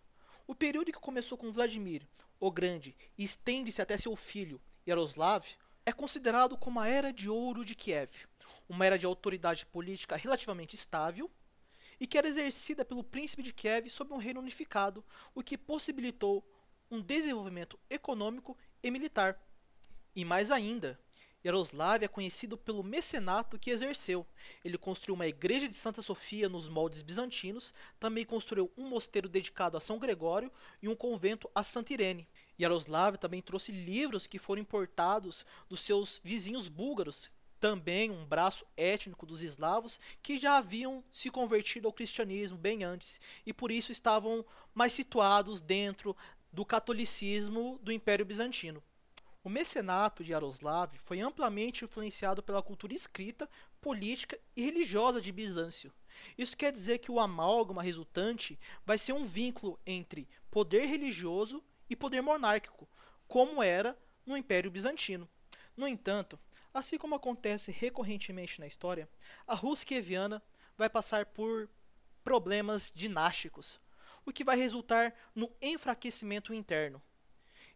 o 0.47 0.55
período 0.55 0.92
que 0.92 1.01
começou 1.01 1.38
com 1.38 1.51
Vladimir 1.51 2.07
o 2.38 2.51
Grande 2.51 2.94
e 3.16 3.25
estende-se 3.25 3.81
até 3.81 3.97
seu 3.97 4.14
filho 4.14 4.61
Yaroslav 4.87 5.44
é 5.87 5.92
considerado 5.92 6.57
como 6.57 6.81
a 6.81 6.88
Era 6.88 7.12
de 7.12 7.29
Ouro 7.29 7.64
de 7.64 7.75
Kiev, 7.75 8.27
uma 8.68 8.87
era 8.87 8.99
de 8.99 9.07
autoridade 9.07 9.66
política 9.66 10.16
relativamente 10.16 10.75
estável 10.75 11.31
e 12.01 12.07
que 12.07 12.18
era 12.18 12.29
exercida 12.29 12.85
pelo 12.85 13.05
príncipe 13.05 13.42
de 13.42 13.53
Kiev 13.53 13.88
sob 13.88 14.12
um 14.12 14.16
reino 14.16 14.40
unificado, 14.40 15.05
o 15.35 15.42
que 15.42 15.59
possibilitou 15.59 16.44
um 16.90 17.01
desenvolvimento 17.01 17.79
econômico 17.88 18.57
e 18.83 18.90
militar. 18.90 19.38
E 20.16 20.25
mais 20.25 20.51
ainda, 20.51 20.99
Yaroslav 21.44 22.03
é 22.03 22.09
conhecido 22.09 22.57
pelo 22.57 22.83
mecenato 22.83 23.59
que 23.59 23.70
exerceu. 23.70 24.27
Ele 24.64 24.79
construiu 24.79 25.14
uma 25.14 25.27
igreja 25.27 25.68
de 25.68 25.75
Santa 25.75 26.01
Sofia 26.01 26.49
nos 26.49 26.68
moldes 26.68 27.03
bizantinos, 27.03 27.75
também 28.01 28.25
construiu 28.25 28.73
um 28.77 28.88
mosteiro 28.88 29.29
dedicado 29.29 29.77
a 29.77 29.81
São 29.81 29.99
Gregório 29.99 30.51
e 30.83 30.88
um 30.88 30.97
convento 30.97 31.51
a 31.55 31.62
Santa 31.62 31.92
Irene. 31.92 32.27
Yaroslav 32.60 33.16
também 33.16 33.42
trouxe 33.42 33.72
livros 33.72 34.26
que 34.26 34.38
foram 34.38 34.62
importados 34.62 35.44
dos 35.68 35.80
seus 35.80 36.20
vizinhos 36.22 36.68
búlgaros, 36.68 37.32
também 37.58 38.10
um 38.10 38.26
braço 38.26 38.66
étnico 38.76 39.24
dos 39.24 39.42
eslavos 39.42 39.98
que 40.22 40.38
já 40.38 40.58
haviam 40.58 41.02
se 41.10 41.30
convertido 41.30 41.88
ao 41.88 41.92
cristianismo 41.94 42.58
bem 42.58 42.84
antes 42.84 43.18
e 43.46 43.52
por 43.52 43.70
isso 43.70 43.90
estavam 43.90 44.44
mais 44.74 44.92
situados 44.92 45.60
dentro 45.62 46.14
do 46.52 46.64
catolicismo 46.64 47.80
do 47.82 47.90
Império 47.90 48.26
Bizantino. 48.26 48.82
O 49.42 49.48
mecenato 49.48 50.24
de 50.24 50.32
Yaroslav 50.32 50.96
foi 50.96 51.20
amplamente 51.20 51.84
influenciado 51.84 52.42
pela 52.42 52.62
cultura 52.62 52.94
escrita, 52.94 53.48
política 53.80 54.38
e 54.56 54.64
religiosa 54.64 55.20
de 55.20 55.32
Bizâncio. 55.32 55.92
Isso 56.38 56.56
quer 56.56 56.72
dizer 56.72 56.98
que 56.98 57.10
o 57.10 57.20
amálgama 57.20 57.82
resultante 57.82 58.58
vai 58.86 58.96
ser 58.96 59.12
um 59.12 59.24
vínculo 59.24 59.78
entre 59.86 60.28
poder 60.50 60.86
religioso 60.86 61.62
e 61.88 61.97
poder 61.97 62.20
monárquico, 62.20 62.88
como 63.27 63.62
era 63.62 63.99
no 64.25 64.37
Império 64.37 64.70
Bizantino. 64.70 65.29
No 65.77 65.88
entanto, 65.88 66.38
assim 66.73 66.99
como 66.99 67.14
acontece 67.14 67.70
recorrentemente 67.70 68.61
na 68.61 68.66
história, 68.66 69.09
a 69.47 69.55
Rússia 69.55 69.87
kieviana 69.87 70.42
vai 70.77 70.88
passar 70.88 71.27
por 71.27 71.68
problemas 72.23 72.92
dinásticos, 72.94 73.81
o 74.25 74.33
que 74.33 74.44
vai 74.44 74.57
resultar 74.57 75.14
no 75.35 75.51
enfraquecimento 75.61 76.55
interno. 76.55 77.03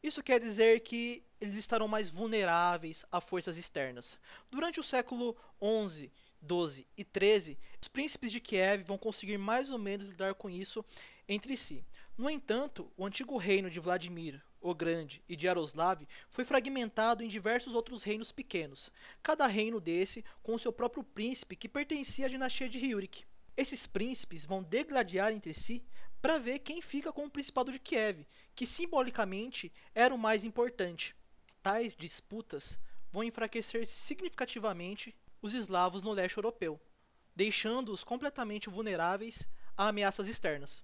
Isso 0.03 0.23
quer 0.23 0.40
dizer 0.40 0.81
que 0.81 1.25
eles 1.40 1.57
estarão 1.57 1.88
mais 1.88 2.09
vulneráveis 2.09 3.05
a 3.11 3.21
forças 3.21 3.57
externas. 3.57 4.18
Durante 4.51 4.81
o 4.81 4.85
século 4.85 5.37
XI, 5.61 6.11
XII 6.40 6.87
e 6.97 7.05
XIII, 7.05 7.59
os 7.81 7.88
príncipes 7.88 8.31
de 8.31 8.40
Kiev 8.40 8.85
vão 8.85 8.97
conseguir 8.97 9.38
mais 9.38 9.71
ou 9.71 9.79
menos 9.79 10.09
lidar 10.09 10.35
com 10.35 10.49
isso 10.49 10.85
entre 11.29 11.57
si. 11.57 11.85
No 12.18 12.28
entanto, 12.28 12.92
o 12.96 13.07
antigo 13.07 13.37
reino 13.37 13.70
de 13.70 13.78
Vladimir 13.78 14.42
o 14.61 14.74
Grande 14.74 15.22
e 15.28 15.37
de 15.37 15.46
Yaroslav 15.46 16.04
foi 16.28 16.44
fragmentado 16.44 17.22
em 17.22 17.28
diversos 17.28 17.74
outros 17.74 18.02
reinos 18.02 18.33
pequenos, 18.33 18.90
cada 19.22 19.46
reino 19.46 19.81
desse 19.81 20.24
com 20.42 20.59
seu 20.59 20.72
próprio 20.72 21.04
príncipe 21.04 21.54
que 21.54 21.68
pertencia 21.68 22.26
à 22.26 22.28
dinastia 22.28 22.68
de 22.68 22.76
Ryurik. 22.76 23.24
Esses 23.57 23.87
príncipes 23.87 24.44
vão 24.44 24.64
degladiar 24.64 25.33
entre 25.33 25.54
si 25.54 25.81
para 26.20 26.38
ver 26.38 26.59
quem 26.59 26.83
fica 26.83 27.12
com 27.12 27.24
o 27.24 27.31
Principado 27.31 27.70
de 27.70 27.78
Kiev, 27.78 28.26
que 28.52 28.66
simbolicamente 28.66 29.72
era 29.94 30.12
o 30.12 30.18
mais 30.18 30.42
importante. 30.42 31.14
Tais 31.62 31.94
disputas 31.94 32.81
vão 33.12 33.22
enfraquecer 33.22 33.87
significativamente 33.87 35.14
os 35.40 35.54
eslavos 35.54 36.02
no 36.02 36.12
leste 36.12 36.37
europeu, 36.37 36.81
deixando-os 37.37 38.02
completamente 38.02 38.68
vulneráveis 38.68 39.48
a 39.76 39.87
ameaças 39.87 40.26
externas. 40.26 40.83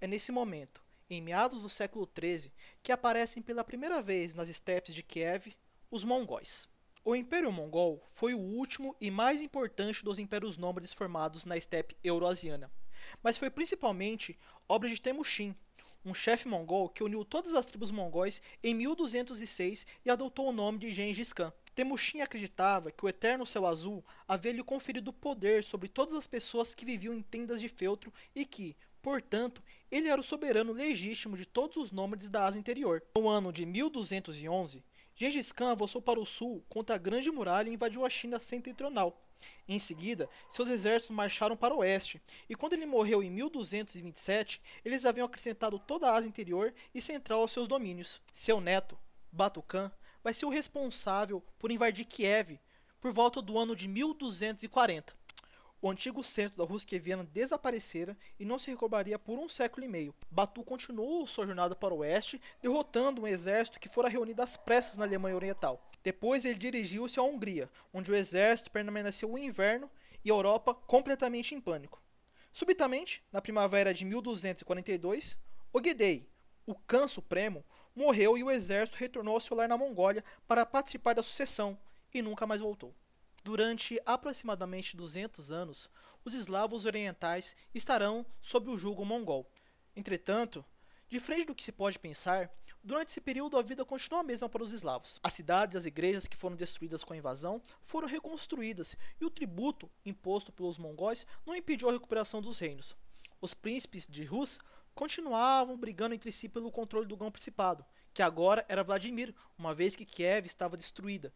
É 0.00 0.06
nesse 0.06 0.32
momento, 0.32 0.82
em 1.10 1.20
meados 1.20 1.62
do 1.62 1.68
século 1.68 2.08
XIII, 2.18 2.50
que 2.82 2.90
aparecem 2.90 3.42
pela 3.42 3.62
primeira 3.62 4.00
vez 4.00 4.34
nas 4.34 4.48
estepes 4.48 4.94
de 4.94 5.02
Kiev 5.02 5.54
os 5.90 6.04
mongóis. 6.04 6.68
O 7.04 7.14
Império 7.14 7.52
Mongol 7.52 8.02
foi 8.04 8.32
o 8.32 8.38
último 8.38 8.96
e 9.00 9.10
mais 9.10 9.40
importante 9.42 10.04
dos 10.04 10.18
impérios 10.18 10.56
nômades 10.56 10.92
formados 10.92 11.44
na 11.44 11.56
estepe 11.56 11.96
euroasiana, 12.04 12.70
mas 13.22 13.36
foi 13.36 13.50
principalmente 13.50 14.38
obra 14.68 14.88
de 14.88 15.00
Temujin, 15.00 15.54
um 16.04 16.14
chefe 16.14 16.48
mongol 16.48 16.88
que 16.88 17.02
uniu 17.02 17.24
todas 17.24 17.54
as 17.54 17.66
tribos 17.66 17.90
mongóis 17.90 18.40
em 18.62 18.74
1206 18.74 19.86
e 20.04 20.10
adotou 20.10 20.48
o 20.48 20.52
nome 20.52 20.78
de 20.78 20.90
Gengis 20.90 21.32
Khan. 21.32 21.52
Temujin 21.74 22.20
acreditava 22.20 22.90
que 22.90 23.04
o 23.04 23.08
eterno 23.08 23.46
céu 23.46 23.66
azul 23.66 24.04
havia 24.26 24.52
lhe 24.52 24.62
conferido 24.62 25.12
poder 25.12 25.62
sobre 25.62 25.88
todas 25.88 26.14
as 26.14 26.26
pessoas 26.26 26.74
que 26.74 26.84
viviam 26.84 27.14
em 27.14 27.22
tendas 27.22 27.60
de 27.60 27.68
feltro 27.68 28.12
e 28.34 28.44
que, 28.44 28.76
portanto, 29.02 29.62
ele 29.90 30.08
era 30.08 30.20
o 30.20 30.24
soberano 30.24 30.72
legítimo 30.72 31.36
de 31.36 31.46
todos 31.46 31.76
os 31.76 31.90
nômades 31.90 32.28
da 32.28 32.44
Ásia 32.44 32.58
Interior. 32.58 33.02
No 33.16 33.28
ano 33.28 33.52
de 33.52 33.66
1211, 33.66 34.84
Gengis 35.14 35.52
Khan 35.52 35.72
avançou 35.72 36.00
para 36.00 36.20
o 36.20 36.24
sul 36.26 36.64
contra 36.68 36.96
a 36.96 36.98
Grande 36.98 37.30
Muralha 37.30 37.68
e 37.68 37.74
invadiu 37.74 38.04
a 38.06 38.10
China 38.10 38.38
setentrional. 38.38 39.22
Em 39.68 39.78
seguida, 39.78 40.28
seus 40.48 40.68
exércitos 40.68 41.14
marcharam 41.14 41.56
para 41.56 41.74
o 41.74 41.78
oeste, 41.78 42.20
e 42.48 42.54
quando 42.54 42.74
ele 42.74 42.86
morreu 42.86 43.22
em 43.22 43.30
1227, 43.30 44.60
eles 44.84 45.04
haviam 45.04 45.26
acrescentado 45.26 45.78
toda 45.78 46.08
a 46.08 46.14
Ásia 46.14 46.28
Interior 46.28 46.74
e 46.94 47.00
Central 47.00 47.40
aos 47.40 47.52
seus 47.52 47.66
domínios. 47.66 48.20
Seu 48.32 48.60
neto, 48.60 48.98
Batu 49.32 49.62
Khan, 49.62 49.90
vai 50.22 50.34
ser 50.34 50.46
o 50.46 50.50
responsável 50.50 51.42
por 51.58 51.70
invadir 51.70 52.04
Kiev 52.04 52.58
por 53.00 53.12
volta 53.12 53.40
do 53.40 53.58
ano 53.58 53.74
de 53.74 53.88
1240. 53.88 55.19
O 55.82 55.88
antigo 55.88 56.22
centro 56.22 56.58
da 56.58 56.64
Rússia 56.64 56.88
kieviana 56.88 57.24
desaparecera 57.24 58.14
e 58.38 58.44
não 58.44 58.58
se 58.58 58.70
recobraria 58.70 59.18
por 59.18 59.38
um 59.38 59.48
século 59.48 59.86
e 59.86 59.88
meio. 59.88 60.14
Batu 60.30 60.62
continuou 60.62 61.26
sua 61.26 61.46
jornada 61.46 61.74
para 61.74 61.94
o 61.94 61.98
oeste, 61.98 62.38
derrotando 62.60 63.22
um 63.22 63.26
exército 63.26 63.80
que 63.80 63.88
fora 63.88 64.08
reunido 64.08 64.42
às 64.42 64.58
pressas 64.58 64.98
na 64.98 65.06
Alemanha 65.06 65.36
Oriental. 65.36 65.82
Depois 66.02 66.44
ele 66.44 66.58
dirigiu-se 66.58 67.18
à 67.18 67.22
Hungria, 67.22 67.70
onde 67.94 68.12
o 68.12 68.14
exército 68.14 68.70
permaneceu 68.70 69.32
o 69.32 69.38
inverno 69.38 69.90
e 70.22 70.30
a 70.30 70.34
Europa 70.34 70.74
completamente 70.74 71.54
em 71.54 71.60
pânico. 71.60 72.02
Subitamente, 72.52 73.22
na 73.32 73.40
primavera 73.40 73.94
de 73.94 74.04
1242, 74.04 75.38
Ogedei, 75.72 76.28
o 76.66 76.74
Khan 76.74 77.08
Supremo, 77.08 77.64
morreu 77.96 78.36
e 78.36 78.44
o 78.44 78.50
exército 78.50 78.98
retornou 78.98 79.34
ao 79.34 79.40
seu 79.40 79.56
lar 79.56 79.68
na 79.68 79.78
Mongólia 79.78 80.22
para 80.46 80.66
participar 80.66 81.14
da 81.14 81.22
sucessão 81.22 81.78
e 82.12 82.20
nunca 82.20 82.46
mais 82.46 82.60
voltou. 82.60 82.94
Durante 83.50 84.00
aproximadamente 84.06 84.96
200 84.96 85.50
anos, 85.50 85.90
os 86.24 86.34
eslavos 86.34 86.84
orientais 86.84 87.56
estarão 87.74 88.24
sob 88.40 88.70
o 88.70 88.78
jugo 88.78 89.04
mongol. 89.04 89.44
Entretanto, 89.96 90.64
Diferente 91.08 91.48
do 91.48 91.56
que 91.56 91.64
se 91.64 91.72
pode 91.72 91.98
pensar, 91.98 92.48
durante 92.84 93.08
esse 93.08 93.20
período 93.20 93.58
a 93.58 93.62
vida 93.62 93.84
continuou 93.84 94.20
a 94.20 94.24
mesma 94.24 94.48
para 94.48 94.62
os 94.62 94.72
eslavos. 94.72 95.18
As 95.20 95.32
cidades 95.32 95.74
e 95.74 95.78
as 95.78 95.84
igrejas 95.84 96.28
que 96.28 96.36
foram 96.36 96.54
destruídas 96.54 97.02
com 97.02 97.12
a 97.12 97.16
invasão 97.16 97.60
foram 97.80 98.06
reconstruídas 98.06 98.94
e 99.20 99.24
o 99.24 99.30
tributo 99.30 99.90
imposto 100.06 100.52
pelos 100.52 100.78
mongóis 100.78 101.26
não 101.44 101.56
impediu 101.56 101.88
a 101.88 101.92
recuperação 101.92 102.40
dos 102.40 102.60
reinos. 102.60 102.94
Os 103.40 103.52
príncipes 103.52 104.06
de 104.06 104.22
Rus 104.22 104.60
continuavam 104.94 105.76
brigando 105.76 106.14
entre 106.14 106.30
si 106.30 106.48
pelo 106.48 106.70
controle 106.70 107.08
do 107.08 107.16
Gão 107.16 107.32
Principado, 107.32 107.84
que 108.14 108.22
agora 108.22 108.64
era 108.68 108.84
Vladimir, 108.84 109.34
uma 109.58 109.74
vez 109.74 109.96
que 109.96 110.06
Kiev 110.06 110.46
estava 110.46 110.76
destruída. 110.76 111.34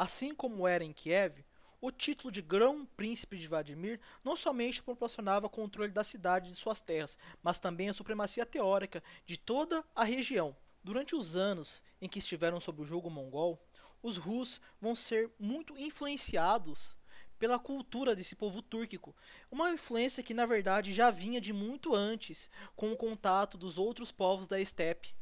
Assim 0.00 0.34
como 0.34 0.66
era 0.66 0.82
em 0.82 0.94
Kiev, 0.94 1.44
o 1.78 1.92
título 1.92 2.32
de 2.32 2.40
Grão-Príncipe 2.40 3.36
de 3.36 3.46
Vladimir 3.46 4.00
não 4.24 4.34
somente 4.34 4.82
proporcionava 4.82 5.46
controle 5.46 5.92
da 5.92 6.02
cidade 6.02 6.48
e 6.48 6.52
de 6.54 6.58
suas 6.58 6.80
terras, 6.80 7.18
mas 7.42 7.58
também 7.58 7.90
a 7.90 7.92
supremacia 7.92 8.46
teórica 8.46 9.02
de 9.26 9.36
toda 9.36 9.84
a 9.94 10.02
região. 10.02 10.56
Durante 10.82 11.14
os 11.14 11.36
anos 11.36 11.82
em 12.00 12.08
que 12.08 12.18
estiveram 12.18 12.58
sob 12.58 12.80
o 12.80 12.84
jogo 12.86 13.10
mongol, 13.10 13.62
os 14.02 14.16
Rus 14.16 14.58
vão 14.80 14.96
ser 14.96 15.30
muito 15.38 15.76
influenciados 15.76 16.96
pela 17.38 17.58
cultura 17.58 18.16
desse 18.16 18.34
povo 18.34 18.62
túrquico, 18.62 19.14
uma 19.50 19.68
influência 19.68 20.22
que 20.22 20.32
na 20.32 20.46
verdade 20.46 20.94
já 20.94 21.10
vinha 21.10 21.42
de 21.42 21.52
muito 21.52 21.94
antes, 21.94 22.48
com 22.74 22.90
o 22.90 22.96
contato 22.96 23.58
dos 23.58 23.76
outros 23.76 24.10
povos 24.10 24.46
da 24.46 24.58
estepe. 24.58 25.14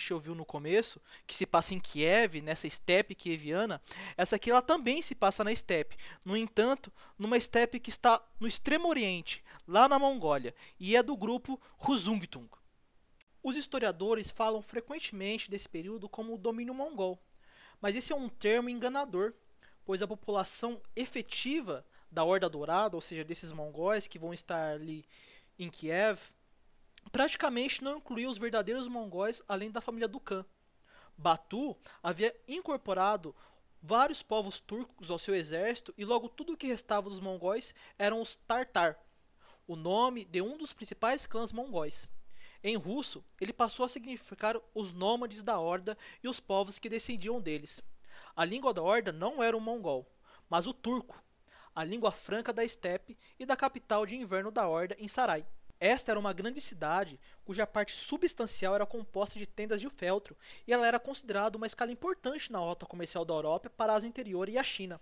Gente 0.00 0.14
ouviu 0.14 0.34
no 0.34 0.44
começo, 0.44 1.00
que 1.26 1.34
se 1.34 1.46
passa 1.46 1.74
em 1.74 1.78
Kiev, 1.78 2.40
nessa 2.40 2.68
steppe 2.68 3.14
kieviana, 3.14 3.80
essa 4.16 4.36
aqui 4.36 4.50
ela 4.50 4.62
também 4.62 5.00
se 5.02 5.14
passa 5.14 5.44
na 5.44 5.54
steppe. 5.54 5.96
No 6.24 6.36
entanto, 6.36 6.92
numa 7.18 7.38
steppe 7.38 7.78
que 7.78 7.90
está 7.90 8.20
no 8.40 8.48
extremo 8.48 8.88
oriente, 8.88 9.44
lá 9.66 9.88
na 9.88 9.98
Mongólia, 9.98 10.54
e 10.78 10.96
é 10.96 11.02
do 11.02 11.16
grupo 11.16 11.60
Huzungtung. 11.86 12.48
Os 13.42 13.56
historiadores 13.56 14.30
falam 14.30 14.60
frequentemente 14.60 15.50
desse 15.50 15.68
período 15.68 16.08
como 16.08 16.34
o 16.34 16.38
domínio 16.38 16.74
mongol, 16.74 17.18
mas 17.80 17.96
esse 17.96 18.12
é 18.12 18.16
um 18.16 18.28
termo 18.28 18.68
enganador, 18.68 19.32
pois 19.84 20.02
a 20.02 20.06
população 20.06 20.80
efetiva 20.94 21.84
da 22.10 22.24
Horda 22.24 22.50
Dourada, 22.50 22.96
ou 22.96 23.00
seja, 23.00 23.24
desses 23.24 23.52
mongóis 23.52 24.06
que 24.06 24.18
vão 24.18 24.34
estar 24.34 24.72
ali 24.72 25.04
em 25.58 25.70
Kiev, 25.70 26.18
praticamente 27.12 27.82
não 27.82 27.98
incluía 27.98 28.28
os 28.28 28.38
verdadeiros 28.38 28.88
mongóis 28.88 29.42
além 29.48 29.70
da 29.70 29.80
família 29.80 30.08
do 30.08 30.20
Khan. 30.20 30.44
Batu 31.16 31.76
havia 32.02 32.34
incorporado 32.48 33.34
vários 33.82 34.22
povos 34.22 34.60
turcos 34.60 35.10
ao 35.10 35.18
seu 35.18 35.34
exército 35.34 35.92
e 35.96 36.04
logo 36.04 36.28
tudo 36.28 36.52
o 36.52 36.56
que 36.56 36.66
restava 36.66 37.08
dos 37.08 37.20
mongóis 37.20 37.74
eram 37.98 38.20
os 38.20 38.36
Tartar, 38.36 38.98
o 39.66 39.76
nome 39.76 40.24
de 40.24 40.42
um 40.42 40.56
dos 40.56 40.72
principais 40.72 41.26
clãs 41.26 41.52
mongóis. 41.52 42.08
Em 42.62 42.76
russo, 42.76 43.24
ele 43.40 43.52
passou 43.52 43.86
a 43.86 43.88
significar 43.88 44.56
os 44.74 44.92
nômades 44.92 45.42
da 45.42 45.58
horda 45.58 45.96
e 46.22 46.28
os 46.28 46.40
povos 46.40 46.78
que 46.78 46.90
descendiam 46.90 47.40
deles. 47.40 47.80
A 48.36 48.44
língua 48.44 48.74
da 48.74 48.82
horda 48.82 49.12
não 49.12 49.42
era 49.42 49.56
o 49.56 49.60
mongol, 49.60 50.06
mas 50.48 50.66
o 50.66 50.74
turco, 50.74 51.22
a 51.74 51.82
língua 51.84 52.10
franca 52.10 52.52
da 52.52 52.64
estepe 52.64 53.16
e 53.38 53.46
da 53.46 53.56
capital 53.56 54.04
de 54.04 54.16
inverno 54.16 54.50
da 54.50 54.68
horda 54.68 54.96
em 54.98 55.08
Sarai. 55.08 55.46
Esta 55.80 56.12
era 56.12 56.20
uma 56.20 56.34
grande 56.34 56.60
cidade 56.60 57.18
cuja 57.42 57.66
parte 57.66 57.96
substancial 57.96 58.74
era 58.74 58.84
composta 58.84 59.38
de 59.38 59.46
tendas 59.46 59.80
de 59.80 59.88
feltro 59.88 60.36
e 60.66 60.74
ela 60.74 60.86
era 60.86 61.00
considerada 61.00 61.56
uma 61.56 61.66
escala 61.66 61.90
importante 61.90 62.52
na 62.52 62.58
rota 62.58 62.84
comercial 62.84 63.24
da 63.24 63.32
Europa 63.32 63.70
para 63.70 63.94
a 63.94 63.96
Ásia 63.96 64.06
Interior 64.06 64.50
e 64.50 64.58
a 64.58 64.62
China. 64.62 65.00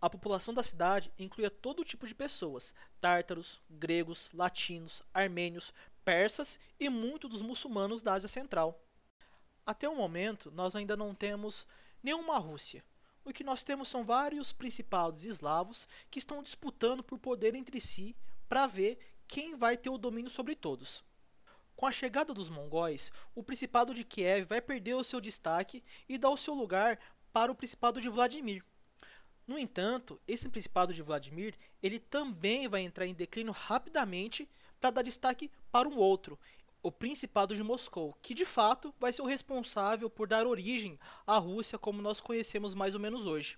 A 0.00 0.08
população 0.08 0.54
da 0.54 0.62
cidade 0.62 1.12
incluía 1.18 1.50
todo 1.50 1.84
tipo 1.84 2.06
de 2.06 2.14
pessoas: 2.14 2.72
tártaros, 3.00 3.60
gregos, 3.68 4.30
latinos, 4.32 5.02
armênios, 5.12 5.74
persas 6.04 6.60
e 6.78 6.88
muitos 6.88 7.28
dos 7.28 7.42
muçulmanos 7.42 8.00
da 8.00 8.14
Ásia 8.14 8.28
Central. 8.28 8.80
Até 9.66 9.88
o 9.88 9.96
momento, 9.96 10.52
nós 10.52 10.76
ainda 10.76 10.96
não 10.96 11.12
temos 11.12 11.66
nenhuma 12.00 12.38
Rússia. 12.38 12.84
O 13.24 13.32
que 13.32 13.42
nós 13.42 13.64
temos 13.64 13.88
são 13.88 14.04
vários 14.04 14.52
principados 14.52 15.24
eslavos 15.24 15.88
que 16.08 16.20
estão 16.20 16.40
disputando 16.40 17.02
por 17.02 17.18
poder 17.18 17.56
entre 17.56 17.80
si 17.80 18.16
para 18.48 18.66
ver 18.66 18.98
quem 19.30 19.54
vai 19.54 19.76
ter 19.76 19.88
o 19.90 19.96
domínio 19.96 20.28
sobre 20.28 20.56
todos. 20.56 21.04
Com 21.76 21.86
a 21.86 21.92
chegada 21.92 22.34
dos 22.34 22.50
mongóis, 22.50 23.12
o 23.32 23.44
Principado 23.44 23.94
de 23.94 24.02
Kiev 24.02 24.44
vai 24.44 24.60
perder 24.60 24.94
o 24.94 25.04
seu 25.04 25.20
destaque 25.20 25.84
e 26.08 26.18
dar 26.18 26.30
o 26.30 26.36
seu 26.36 26.52
lugar 26.52 26.98
para 27.32 27.52
o 27.52 27.54
Principado 27.54 28.00
de 28.00 28.08
Vladimir. 28.08 28.64
No 29.46 29.56
entanto, 29.56 30.20
esse 30.26 30.48
Principado 30.48 30.92
de 30.92 31.00
Vladimir 31.00 31.54
ele 31.80 32.00
também 32.00 32.66
vai 32.66 32.80
entrar 32.80 33.06
em 33.06 33.14
declínio 33.14 33.52
rapidamente 33.52 34.48
para 34.80 34.90
dar 34.90 35.02
destaque 35.02 35.48
para 35.70 35.88
um 35.88 35.96
outro, 35.96 36.36
o 36.82 36.90
Principado 36.90 37.54
de 37.54 37.62
Moscou, 37.62 38.18
que 38.20 38.34
de 38.34 38.44
fato 38.44 38.92
vai 38.98 39.12
ser 39.12 39.22
o 39.22 39.26
responsável 39.26 40.10
por 40.10 40.26
dar 40.26 40.44
origem 40.44 40.98
à 41.24 41.38
Rússia 41.38 41.78
como 41.78 42.02
nós 42.02 42.20
conhecemos 42.20 42.74
mais 42.74 42.94
ou 42.94 43.00
menos 43.00 43.26
hoje. 43.26 43.56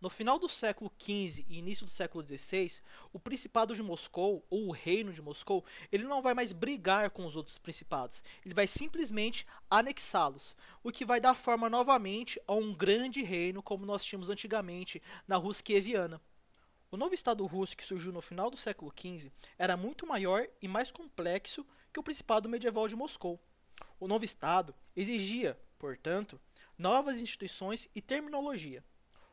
No 0.00 0.08
final 0.08 0.38
do 0.38 0.48
século 0.48 0.92
XV 0.96 1.44
e 1.48 1.58
início 1.58 1.84
do 1.84 1.90
século 1.90 2.24
XVI, 2.24 2.80
o 3.12 3.18
Principado 3.18 3.74
de 3.74 3.82
Moscou, 3.82 4.46
ou 4.48 4.68
o 4.68 4.70
Reino 4.70 5.12
de 5.12 5.20
Moscou, 5.20 5.64
ele 5.90 6.04
não 6.04 6.22
vai 6.22 6.34
mais 6.34 6.52
brigar 6.52 7.10
com 7.10 7.26
os 7.26 7.34
outros 7.34 7.58
principados, 7.58 8.22
ele 8.44 8.54
vai 8.54 8.68
simplesmente 8.68 9.44
anexá-los, 9.68 10.54
o 10.84 10.92
que 10.92 11.04
vai 11.04 11.20
dar 11.20 11.34
forma 11.34 11.68
novamente 11.68 12.40
a 12.46 12.54
um 12.54 12.72
grande 12.72 13.24
reino 13.24 13.60
como 13.60 13.84
nós 13.84 14.04
tínhamos 14.04 14.30
antigamente 14.30 15.02
na 15.26 15.34
Rússia 15.36 15.64
Kieviana. 15.64 16.20
O 16.92 16.96
novo 16.96 17.12
Estado 17.12 17.44
russo 17.44 17.76
que 17.76 17.84
surgiu 17.84 18.12
no 18.12 18.22
final 18.22 18.52
do 18.52 18.56
século 18.56 18.92
XV 18.96 19.32
era 19.58 19.76
muito 19.76 20.06
maior 20.06 20.46
e 20.62 20.68
mais 20.68 20.92
complexo 20.92 21.66
que 21.92 21.98
o 21.98 22.04
Principado 22.04 22.48
medieval 22.48 22.86
de 22.86 22.94
Moscou. 22.94 23.40
O 23.98 24.06
novo 24.06 24.24
Estado 24.24 24.72
exigia, 24.94 25.58
portanto, 25.76 26.40
novas 26.78 27.20
instituições 27.20 27.88
e 27.96 28.00
terminologia. 28.00 28.84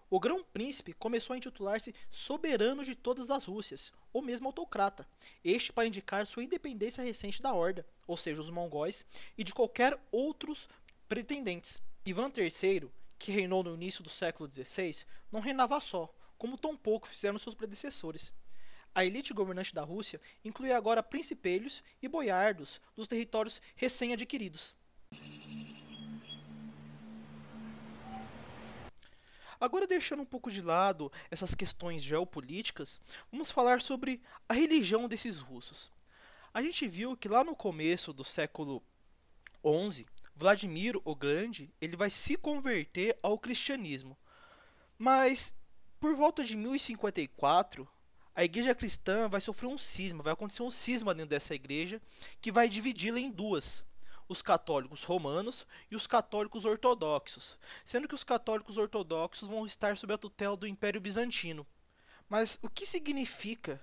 O 0.10 0.20
grão-príncipe 0.20 0.94
começou 0.94 1.34
a 1.34 1.38
intitular-se 1.38 1.94
soberano 2.12 2.84
de 2.84 2.96
todas 2.96 3.32
as 3.32 3.46
Rússias, 3.46 3.92
ou 4.14 4.22
mesmo 4.22 4.48
autocrata, 4.48 5.08
este 5.44 5.74
para 5.74 5.88
indicar 5.88 6.28
sua 6.28 6.44
independência 6.44 7.04
recente 7.04 7.42
da 7.42 7.54
Horda, 7.54 7.86
ou 8.06 8.16
seja, 8.16 8.42
os 8.42 8.52
mongóis, 8.52 9.04
e 9.36 9.44
de 9.44 9.54
qualquer 9.54 10.00
outros 10.12 10.70
pretendentes. 11.10 11.82
Ivan 12.06 12.32
III, 12.36 12.88
que 13.18 13.32
reinou 13.32 13.64
no 13.64 13.74
início 13.74 14.04
do 14.04 14.10
século 14.10 14.48
XVI, 14.48 15.06
não 15.32 15.40
reinava 15.40 15.80
só, 15.82 16.14
como 16.38 16.58
tampouco 16.58 17.08
fizeram 17.08 17.40
seus 17.40 17.56
predecessores. 17.56 18.32
A 18.94 19.04
elite 19.04 19.34
governante 19.34 19.74
da 19.74 19.82
Rússia 19.82 20.22
incluía 20.44 20.78
agora 20.78 21.02
principelhos 21.02 21.84
e 22.02 22.08
boiardos 22.08 22.80
dos 22.96 23.08
territórios 23.08 23.62
recém-adquiridos. 23.76 24.76
Agora, 29.60 29.88
deixando 29.88 30.22
um 30.22 30.26
pouco 30.26 30.52
de 30.52 30.62
lado 30.62 31.12
essas 31.32 31.56
questões 31.56 32.04
geopolíticas, 32.04 33.00
vamos 33.32 33.52
falar 33.52 33.82
sobre 33.82 34.22
a 34.48 34.54
religião 34.54 35.08
desses 35.08 35.40
russos. 35.40 35.92
A 36.54 36.62
gente 36.62 36.88
viu 36.88 37.18
que 37.18 37.28
lá 37.28 37.44
no 37.44 37.56
começo 37.56 38.14
do 38.14 38.24
século 38.24 38.82
XI, 39.64 40.06
Vladimir 40.36 41.00
o 41.04 41.16
Grande 41.16 41.74
ele 41.82 41.96
vai 41.96 42.10
se 42.10 42.36
converter 42.38 43.18
ao 43.22 43.38
cristianismo. 43.38 44.18
Mas 44.98 45.56
por 46.00 46.16
volta 46.16 46.44
de 46.44 46.56
1054, 46.56 47.88
a 48.36 48.44
igreja 48.44 48.76
cristã 48.76 49.28
vai 49.30 49.40
sofrer 49.40 49.68
um 49.68 49.78
cisma, 49.78 50.22
vai 50.22 50.34
acontecer 50.34 50.62
um 50.62 50.70
cisma 50.70 51.16
dentro 51.16 51.30
dessa 51.30 51.56
igreja 51.56 52.02
que 52.42 52.52
vai 52.52 52.68
dividi-la 52.68 53.20
em 53.20 53.32
duas 53.32 53.84
os 54.28 54.42
católicos 54.42 55.04
romanos 55.04 55.66
e 55.90 55.96
os 55.96 56.08
católicos 56.08 56.66
ortodoxos, 56.66 57.58
sendo 57.86 58.08
que 58.08 58.16
os 58.16 58.24
católicos 58.24 58.78
ortodoxos 58.78 59.50
vão 59.50 59.66
estar 59.66 59.98
sob 59.98 60.14
a 60.14 60.18
tutela 60.18 60.58
do 60.58 60.68
Império 60.68 61.02
Bizantino. 61.02 61.66
Mas 62.28 62.58
o 62.62 62.70
que 62.70 62.86
significa 62.86 63.82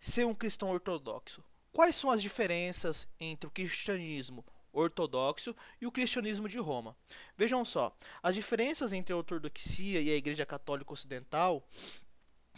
ser 0.00 0.26
um 0.26 0.34
cristão 0.34 0.70
ortodoxo? 0.70 1.42
Quais 1.72 1.96
são 1.96 2.10
as 2.10 2.22
diferenças 2.22 3.06
entre 3.18 3.48
o 3.48 3.50
cristianismo 3.50 4.44
ortodoxo 4.72 5.54
e 5.80 5.86
o 5.86 5.92
cristianismo 5.92 6.48
de 6.48 6.58
Roma? 6.58 6.96
Vejam 7.36 7.64
só, 7.64 7.96
as 8.22 8.34
diferenças 8.34 8.92
entre 8.92 9.12
a 9.12 9.16
ortodoxia 9.16 10.00
e 10.00 10.10
a 10.10 10.16
Igreja 10.16 10.46
Católica 10.46 10.92
Ocidental 10.92 11.66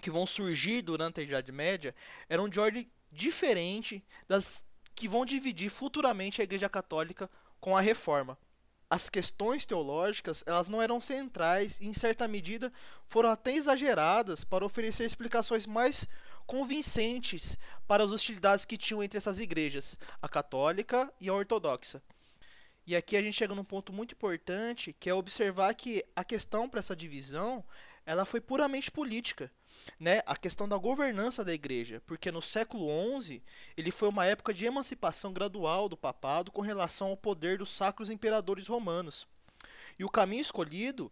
que 0.00 0.10
vão 0.10 0.26
surgir 0.26 0.82
durante 0.82 1.20
a 1.20 1.24
Idade 1.24 1.50
Média 1.50 1.94
eram 2.28 2.48
de 2.48 2.60
ordem 2.60 2.90
diferente 3.10 4.04
das 4.28 4.64
que 4.96 5.06
vão 5.06 5.26
dividir 5.26 5.70
futuramente 5.70 6.40
a 6.40 6.44
Igreja 6.44 6.68
Católica 6.68 7.30
com 7.60 7.76
a 7.76 7.80
Reforma. 7.82 8.36
As 8.88 9.10
questões 9.10 9.66
teológicas 9.66 10.42
elas 10.46 10.68
não 10.68 10.80
eram 10.80 11.00
centrais 11.00 11.78
e, 11.80 11.86
em 11.86 11.92
certa 11.92 12.26
medida, 12.26 12.72
foram 13.06 13.28
até 13.30 13.52
exageradas 13.52 14.42
para 14.42 14.64
oferecer 14.64 15.04
explicações 15.04 15.66
mais 15.66 16.08
convincentes 16.46 17.58
para 17.86 18.04
as 18.04 18.10
hostilidades 18.10 18.64
que 18.64 18.78
tinham 18.78 19.02
entre 19.02 19.18
essas 19.18 19.38
igrejas, 19.38 19.98
a 20.22 20.28
católica 20.28 21.12
e 21.20 21.28
a 21.28 21.34
ortodoxa. 21.34 22.00
E 22.86 22.94
aqui 22.94 23.16
a 23.16 23.22
gente 23.22 23.34
chega 23.34 23.54
num 23.54 23.64
ponto 23.64 23.92
muito 23.92 24.14
importante, 24.14 24.94
que 24.98 25.10
é 25.10 25.14
observar 25.14 25.74
que 25.74 26.04
a 26.14 26.22
questão 26.22 26.68
para 26.68 26.78
essa 26.78 26.94
divisão 26.94 27.64
ela 28.06 28.24
foi 28.24 28.40
puramente 28.40 28.90
política, 28.90 29.50
né? 29.98 30.22
A 30.24 30.36
questão 30.36 30.68
da 30.68 30.78
governança 30.78 31.44
da 31.44 31.52
igreja, 31.52 32.00
porque 32.06 32.30
no 32.30 32.40
século 32.40 32.88
XI 33.20 33.42
ele 33.76 33.90
foi 33.90 34.08
uma 34.08 34.24
época 34.24 34.54
de 34.54 34.64
emancipação 34.64 35.32
gradual 35.32 35.88
do 35.88 35.96
papado 35.96 36.52
com 36.52 36.60
relação 36.60 37.08
ao 37.08 37.16
poder 37.16 37.58
dos 37.58 37.68
sacros 37.70 38.08
imperadores 38.08 38.68
romanos. 38.68 39.26
E 39.98 40.04
o 40.04 40.08
caminho 40.08 40.40
escolhido 40.40 41.10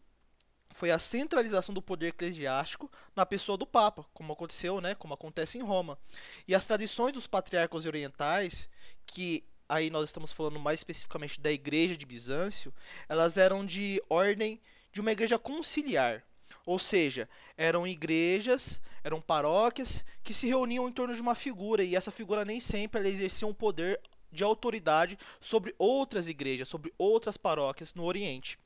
foi 0.71 0.91
a 0.91 0.99
centralização 0.99 1.75
do 1.75 1.83
poder 1.83 2.09
eclesiástico 2.09 2.91
na 3.15 3.27
pessoa 3.27 3.59
do 3.59 3.67
Papa, 3.67 4.07
como 4.15 4.33
aconteceu, 4.33 4.81
né, 4.81 4.95
como 4.95 5.15
acontece 5.15 5.59
em 5.59 5.63
Roma. 5.63 5.99
E 6.47 6.55
as 6.55 6.67
tradições 6.67 7.13
dos 7.13 7.27
patriarcas 7.27 7.87
orientais, 7.87 8.69
que 9.07 9.45
aí 9.69 9.91
nós 9.91 10.07
estamos 10.07 10.33
falando 10.33 10.61
mais 10.61 10.81
especificamente 10.81 11.41
da 11.41 11.51
igreja 11.51 11.97
de 11.97 12.07
Bizâncio, 12.07 12.73
elas 13.09 13.37
eram 13.37 13.65
de 13.65 14.03
ordem 14.09 14.61
de 14.93 15.01
uma 15.01 15.13
igreja 15.13 15.39
conciliar, 15.39 16.25
ou 16.67 16.79
seja, 16.79 17.29
eram 17.57 17.87
igrejas, 17.87 18.81
eram 19.03 19.21
paróquias 19.21 20.05
que 20.23 20.33
se 20.33 20.47
reuniam 20.47 20.89
em 20.89 20.93
torno 20.93 21.15
de 21.15 21.21
uma 21.21 21.35
figura 21.35 21.83
e 21.83 21.95
essa 21.95 22.11
figura 22.11 22.45
nem 22.45 22.61
sempre 22.61 23.01
ela 23.01 23.09
exercia 23.09 23.47
um 23.47 23.55
poder 23.55 24.01
de 24.33 24.43
autoridade 24.43 25.19
sobre 25.41 25.75
outras 25.79 26.27
igrejas, 26.27 26.69
sobre 26.69 26.93
outras 26.99 27.37
paróquias 27.37 27.95
no 27.95 28.05
Oriente. 28.05 28.59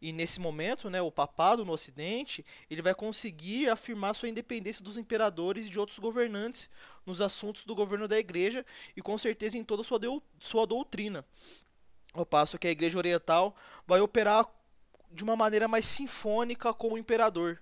E 0.00 0.12
nesse 0.12 0.38
momento, 0.38 0.88
né, 0.88 1.02
o 1.02 1.10
papado 1.10 1.64
no 1.64 1.72
Ocidente, 1.72 2.44
ele 2.70 2.82
vai 2.82 2.94
conseguir 2.94 3.68
afirmar 3.68 4.14
sua 4.14 4.28
independência 4.28 4.84
dos 4.84 4.96
imperadores 4.96 5.66
e 5.66 5.70
de 5.70 5.78
outros 5.78 5.98
governantes 5.98 6.70
nos 7.04 7.20
assuntos 7.20 7.64
do 7.64 7.74
governo 7.74 8.06
da 8.06 8.18
igreja 8.18 8.64
e 8.96 9.02
com 9.02 9.18
certeza 9.18 9.58
em 9.58 9.64
toda 9.64 9.82
sua, 9.82 9.98
sua 10.38 10.66
doutrina. 10.66 11.24
Ao 12.12 12.24
passo 12.24 12.58
que 12.58 12.68
a 12.68 12.70
igreja 12.70 12.98
oriental 12.98 13.56
vai 13.86 14.00
operar 14.00 14.46
de 15.10 15.24
uma 15.24 15.36
maneira 15.36 15.68
mais 15.68 15.86
sinfônica 15.86 16.72
com 16.74 16.92
o 16.92 16.98
imperador, 16.98 17.60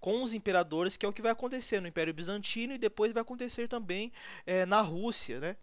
com 0.00 0.22
os 0.22 0.32
imperadores, 0.32 0.96
que 0.96 1.06
é 1.06 1.08
o 1.08 1.12
que 1.12 1.22
vai 1.22 1.32
acontecer 1.32 1.80
no 1.80 1.88
Império 1.88 2.12
Bizantino 2.12 2.74
e 2.74 2.78
depois 2.78 3.12
vai 3.12 3.22
acontecer 3.22 3.68
também 3.68 4.12
é, 4.46 4.66
na 4.66 4.80
Rússia, 4.80 5.40
né? 5.40 5.56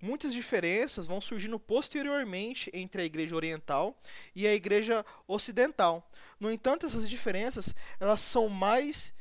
Muitas 0.00 0.34
diferenças 0.34 1.06
vão 1.06 1.20
surgindo 1.20 1.58
posteriormente 1.58 2.70
entre 2.74 3.00
a 3.00 3.04
Igreja 3.04 3.34
Oriental 3.34 3.98
e 4.34 4.46
a 4.46 4.54
Igreja 4.54 5.04
Ocidental. 5.26 6.06
No 6.38 6.50
entanto, 6.50 6.84
essas 6.84 7.08
diferenças 7.08 7.74
elas 7.98 8.20
são 8.20 8.48
mais 8.48 9.14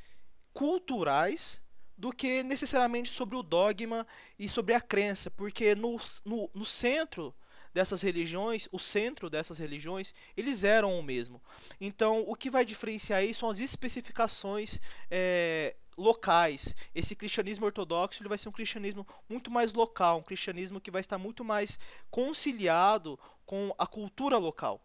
culturais 0.51 1.61
do 1.97 2.11
que 2.11 2.43
necessariamente 2.43 3.09
sobre 3.09 3.37
o 3.37 3.43
dogma 3.43 4.05
e 4.37 4.49
sobre 4.49 4.73
a 4.73 4.81
crença, 4.81 5.31
porque 5.31 5.73
no, 5.73 5.97
no, 6.25 6.49
no 6.53 6.65
centro 6.65 7.33
dessas 7.73 8.01
religiões, 8.01 8.67
o 8.71 8.79
centro 8.79 9.29
dessas 9.29 9.57
religiões, 9.57 10.13
eles 10.37 10.63
eram 10.63 10.97
o 10.97 11.03
mesmo. 11.03 11.41
Então, 11.81 12.23
o 12.27 12.35
que 12.35 12.49
vai 12.49 12.63
diferenciar 12.63 13.19
aí 13.19 13.33
são 13.33 13.49
as 13.49 13.59
especificações 13.59 14.79
é, 15.09 15.75
locais. 15.97 16.75
Esse 16.93 17.15
cristianismo 17.15 17.65
ortodoxo 17.65 18.21
ele 18.21 18.29
vai 18.29 18.37
ser 18.37 18.49
um 18.49 18.53
cristianismo 18.53 19.07
muito 19.27 19.49
mais 19.49 19.73
local, 19.73 20.19
um 20.19 20.23
cristianismo 20.23 20.79
que 20.79 20.91
vai 20.91 21.01
estar 21.01 21.17
muito 21.17 21.43
mais 21.43 21.79
conciliado 22.09 23.19
com 23.45 23.73
a 23.77 23.87
cultura 23.87 24.37
local. 24.37 24.81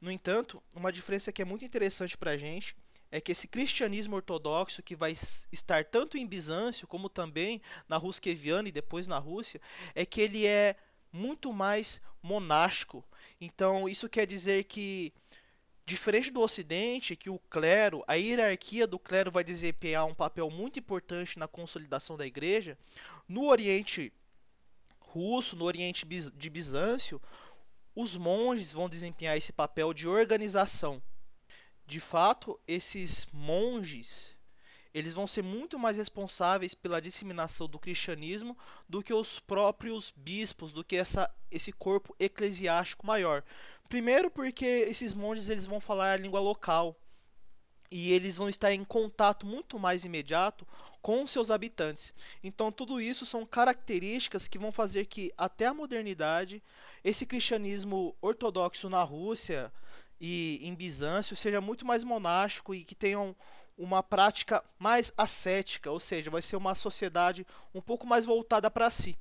No 0.00 0.10
entanto, 0.10 0.62
uma 0.74 0.92
diferença 0.92 1.32
que 1.32 1.42
é 1.42 1.44
muito 1.44 1.64
interessante 1.64 2.16
para 2.16 2.32
a 2.32 2.36
gente 2.36 2.76
é 3.10 3.20
que 3.20 3.32
esse 3.32 3.48
cristianismo 3.48 4.16
ortodoxo 4.16 4.82
que 4.82 4.94
vai 4.94 5.12
estar 5.50 5.84
tanto 5.86 6.18
em 6.18 6.26
Bizâncio 6.26 6.86
como 6.86 7.08
também 7.08 7.60
na 7.88 7.96
Rússia 7.96 8.30
e 8.30 8.70
depois 8.70 9.08
na 9.08 9.18
Rússia, 9.18 9.60
é 9.94 10.04
que 10.04 10.20
ele 10.20 10.46
é 10.46 10.76
muito 11.12 11.52
mais 11.52 12.00
monástico. 12.22 13.04
Então, 13.40 13.88
isso 13.88 14.08
quer 14.08 14.26
dizer 14.26 14.64
que 14.64 15.12
diferente 15.88 16.30
do 16.30 16.42
Ocidente, 16.42 17.16
que 17.16 17.30
o 17.30 17.38
clero, 17.50 18.04
a 18.06 18.14
hierarquia 18.14 18.86
do 18.86 18.98
clero 18.98 19.30
vai 19.30 19.42
desempenhar 19.42 20.04
um 20.04 20.14
papel 20.14 20.50
muito 20.50 20.78
importante 20.78 21.38
na 21.38 21.48
consolidação 21.48 22.16
da 22.16 22.26
igreja, 22.26 22.76
no 23.26 23.46
Oriente 23.46 24.12
russo, 25.00 25.56
no 25.56 25.64
Oriente 25.64 26.06
de 26.06 26.50
Bizâncio, 26.50 27.20
os 27.94 28.14
monges 28.16 28.74
vão 28.74 28.88
desempenhar 28.88 29.36
esse 29.36 29.52
papel 29.52 29.94
de 29.94 30.06
organização. 30.06 31.02
De 31.86 31.98
fato, 31.98 32.60
esses 32.68 33.26
monges, 33.32 34.36
eles 34.92 35.14
vão 35.14 35.26
ser 35.26 35.42
muito 35.42 35.78
mais 35.78 35.96
responsáveis 35.96 36.74
pela 36.74 37.00
disseminação 37.00 37.68
do 37.68 37.78
cristianismo 37.78 38.56
do 38.88 39.02
que 39.02 39.12
os 39.12 39.38
próprios 39.38 40.12
bispos, 40.16 40.72
do 40.72 40.84
que 40.84 40.96
essa, 40.96 41.30
esse 41.50 41.72
corpo 41.72 42.14
eclesiástico 42.18 43.06
maior. 43.06 43.42
Primeiro 43.88 44.30
porque 44.30 44.64
esses 44.64 45.14
monges 45.14 45.48
eles 45.48 45.66
vão 45.66 45.80
falar 45.80 46.12
a 46.12 46.16
língua 46.16 46.40
local 46.40 46.96
e 47.90 48.12
eles 48.12 48.36
vão 48.36 48.48
estar 48.48 48.72
em 48.72 48.84
contato 48.84 49.46
muito 49.46 49.78
mais 49.78 50.04
imediato 50.04 50.66
com 51.00 51.26
seus 51.26 51.50
habitantes. 51.50 52.12
Então, 52.42 52.70
tudo 52.70 53.00
isso 53.00 53.24
são 53.24 53.46
características 53.46 54.46
que 54.46 54.58
vão 54.58 54.70
fazer 54.70 55.06
que, 55.06 55.32
até 55.38 55.66
a 55.66 55.74
modernidade, 55.74 56.62
esse 57.02 57.24
cristianismo 57.24 58.14
ortodoxo 58.20 58.90
na 58.90 59.02
Rússia 59.02 59.72
e 60.20 60.60
em 60.62 60.74
Bizâncio 60.74 61.36
seja 61.36 61.60
muito 61.60 61.86
mais 61.86 62.04
monástico 62.04 62.74
e 62.74 62.84
que 62.84 62.94
tenham 62.94 63.34
uma 63.78 64.02
prática 64.02 64.62
mais 64.78 65.12
ascética, 65.16 65.90
ou 65.90 66.00
seja, 66.00 66.30
vai 66.30 66.42
ser 66.42 66.56
uma 66.56 66.74
sociedade 66.74 67.46
um 67.72 67.80
pouco 67.80 68.06
mais 68.06 68.26
voltada 68.26 68.70
para 68.70 68.90
si. 68.90 69.16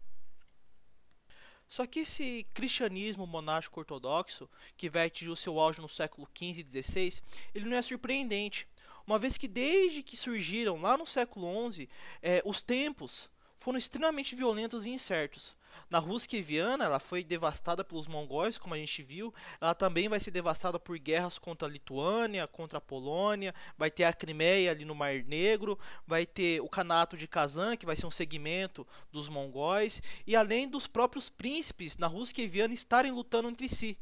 Só 1.69 1.85
que 1.85 1.99
esse 1.99 2.45
cristianismo 2.53 3.27
monástico 3.27 3.79
ortodoxo, 3.79 4.49
que 4.75 4.89
vai 4.89 5.07
atingir 5.07 5.29
o 5.29 5.35
seu 5.35 5.59
auge 5.59 5.81
no 5.81 5.89
século 5.89 6.27
XV 6.35 6.65
e 6.65 6.83
XVI, 6.83 7.21
ele 7.53 7.65
não 7.65 7.77
é 7.77 7.81
surpreendente, 7.81 8.67
uma 9.05 9.19
vez 9.19 9.37
que 9.37 9.47
desde 9.47 10.01
que 10.01 10.17
surgiram 10.17 10.81
lá 10.81 10.97
no 10.97 11.05
século 11.05 11.71
XI, 11.71 11.89
é, 12.21 12.41
os 12.45 12.61
tempos 12.61 13.29
foram 13.55 13.77
extremamente 13.77 14.35
violentos 14.35 14.85
e 14.85 14.89
incertos. 14.89 15.56
Na 15.89 15.99
Rússia 15.99 16.41
Viana, 16.41 16.85
ela 16.85 16.99
foi 16.99 17.23
devastada 17.23 17.83
pelos 17.83 18.07
mongóis, 18.07 18.57
como 18.57 18.73
a 18.73 18.77
gente 18.77 19.01
viu. 19.01 19.33
Ela 19.59 19.73
também 19.73 20.09
vai 20.09 20.19
ser 20.19 20.31
devastada 20.31 20.79
por 20.79 20.97
guerras 20.97 21.37
contra 21.37 21.67
a 21.67 21.71
Lituânia, 21.71 22.47
contra 22.47 22.77
a 22.77 22.81
Polônia. 22.81 23.53
Vai 23.77 23.89
ter 23.89 24.03
a 24.03 24.13
Crimeia 24.13 24.71
ali 24.71 24.85
no 24.85 24.95
Mar 24.95 25.13
Negro. 25.23 25.77
Vai 26.05 26.25
ter 26.25 26.61
o 26.61 26.69
Canato 26.69 27.17
de 27.17 27.27
Kazan, 27.27 27.77
que 27.77 27.85
vai 27.85 27.95
ser 27.95 28.05
um 28.05 28.11
segmento 28.11 28.85
dos 29.11 29.29
mongóis. 29.29 30.01
E 30.25 30.35
além 30.35 30.67
dos 30.67 30.87
próprios 30.87 31.29
príncipes 31.29 31.97
na 31.97 32.07
Rússia 32.07 32.47
Viana 32.47 32.73
estarem 32.73 33.11
lutando 33.11 33.49
entre 33.49 33.69
si. 33.69 33.97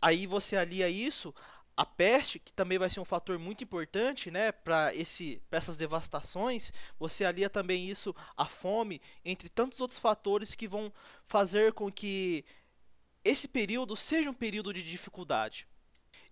Aí 0.00 0.26
você 0.26 0.56
alia 0.56 0.88
isso 0.88 1.34
a 1.76 1.84
peste, 1.84 2.38
que 2.38 2.52
também 2.52 2.78
vai 2.78 2.88
ser 2.88 3.00
um 3.00 3.04
fator 3.04 3.38
muito 3.38 3.62
importante 3.62 4.30
né, 4.30 4.50
para 4.50 4.92
essas 4.94 5.76
devastações, 5.76 6.72
você 6.98 7.24
alia 7.24 7.50
também 7.50 7.86
isso 7.86 8.14
a 8.36 8.46
fome, 8.46 9.00
entre 9.24 9.48
tantos 9.48 9.80
outros 9.80 9.98
fatores 9.98 10.54
que 10.54 10.66
vão 10.66 10.90
fazer 11.22 11.74
com 11.74 11.92
que 11.92 12.44
esse 13.22 13.46
período 13.46 13.94
seja 13.94 14.30
um 14.30 14.34
período 14.34 14.72
de 14.72 14.82
dificuldade. 14.82 15.68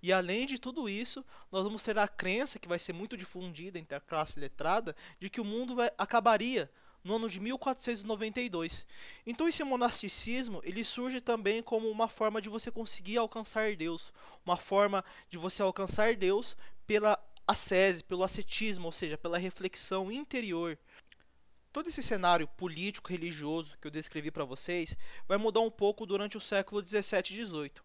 E 0.02 0.12
além 0.12 0.46
de 0.46 0.58
tudo 0.58 0.88
isso, 0.88 1.24
nós 1.52 1.64
vamos 1.64 1.82
ter 1.82 1.98
a 1.98 2.08
crença 2.08 2.58
que 2.58 2.68
vai 2.68 2.78
ser 2.78 2.94
muito 2.94 3.16
difundida 3.16 3.78
entre 3.78 3.96
a 3.96 4.00
classe 4.00 4.40
letrada 4.40 4.96
de 5.18 5.28
que 5.28 5.40
o 5.40 5.44
mundo 5.44 5.74
vai, 5.74 5.90
acabaria 5.98 6.70
no 7.04 7.16
ano 7.16 7.28
de 7.28 7.38
1492. 7.38 8.86
Então 9.26 9.46
esse 9.46 9.62
monasticismo, 9.62 10.60
ele 10.64 10.82
surge 10.82 11.20
também 11.20 11.62
como 11.62 11.88
uma 11.90 12.08
forma 12.08 12.40
de 12.40 12.48
você 12.48 12.70
conseguir 12.70 13.18
alcançar 13.18 13.76
Deus, 13.76 14.10
uma 14.44 14.56
forma 14.56 15.04
de 15.30 15.36
você 15.36 15.60
alcançar 15.60 16.16
Deus 16.16 16.56
pela 16.86 17.22
ascese, 17.46 18.02
pelo 18.02 18.24
ascetismo, 18.24 18.86
ou 18.86 18.92
seja, 18.92 19.18
pela 19.18 19.36
reflexão 19.36 20.10
interior. 20.10 20.78
Todo 21.70 21.88
esse 21.88 22.02
cenário 22.02 22.48
político 22.48 23.10
religioso 23.10 23.76
que 23.78 23.86
eu 23.86 23.90
descrevi 23.90 24.30
para 24.30 24.44
vocês 24.44 24.96
vai 25.28 25.36
mudar 25.36 25.60
um 25.60 25.70
pouco 25.70 26.06
durante 26.06 26.36
o 26.38 26.40
século 26.40 26.80
17 26.80 27.34
e 27.34 27.36
18. 27.36 27.84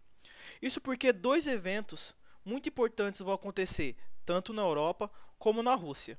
Isso 0.61 0.79
porque 0.79 1.11
dois 1.11 1.45
eventos 1.45 2.13
muito 2.45 2.69
importantes 2.69 3.19
vão 3.19 3.33
acontecer 3.33 3.97
tanto 4.25 4.53
na 4.53 4.61
Europa 4.61 5.11
como 5.37 5.63
na 5.63 5.75
Rússia. 5.75 6.17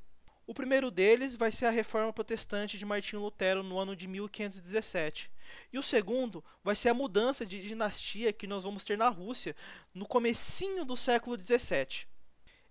O 0.50 0.52
primeiro 0.60 0.90
deles 0.90 1.36
vai 1.36 1.52
ser 1.52 1.66
a 1.66 1.70
reforma 1.70 2.12
protestante 2.12 2.76
de 2.76 2.84
Martinho 2.84 3.22
Lutero 3.22 3.62
no 3.62 3.78
ano 3.78 3.94
de 3.94 4.08
1517. 4.08 5.30
E 5.72 5.78
o 5.78 5.82
segundo 5.82 6.44
vai 6.64 6.74
ser 6.74 6.88
a 6.88 6.94
mudança 6.94 7.46
de 7.46 7.62
dinastia 7.62 8.32
que 8.32 8.48
nós 8.48 8.64
vamos 8.64 8.84
ter 8.84 8.98
na 8.98 9.08
Rússia 9.08 9.54
no 9.94 10.04
comecinho 10.04 10.84
do 10.84 10.96
século 10.96 11.36
17. 11.36 12.08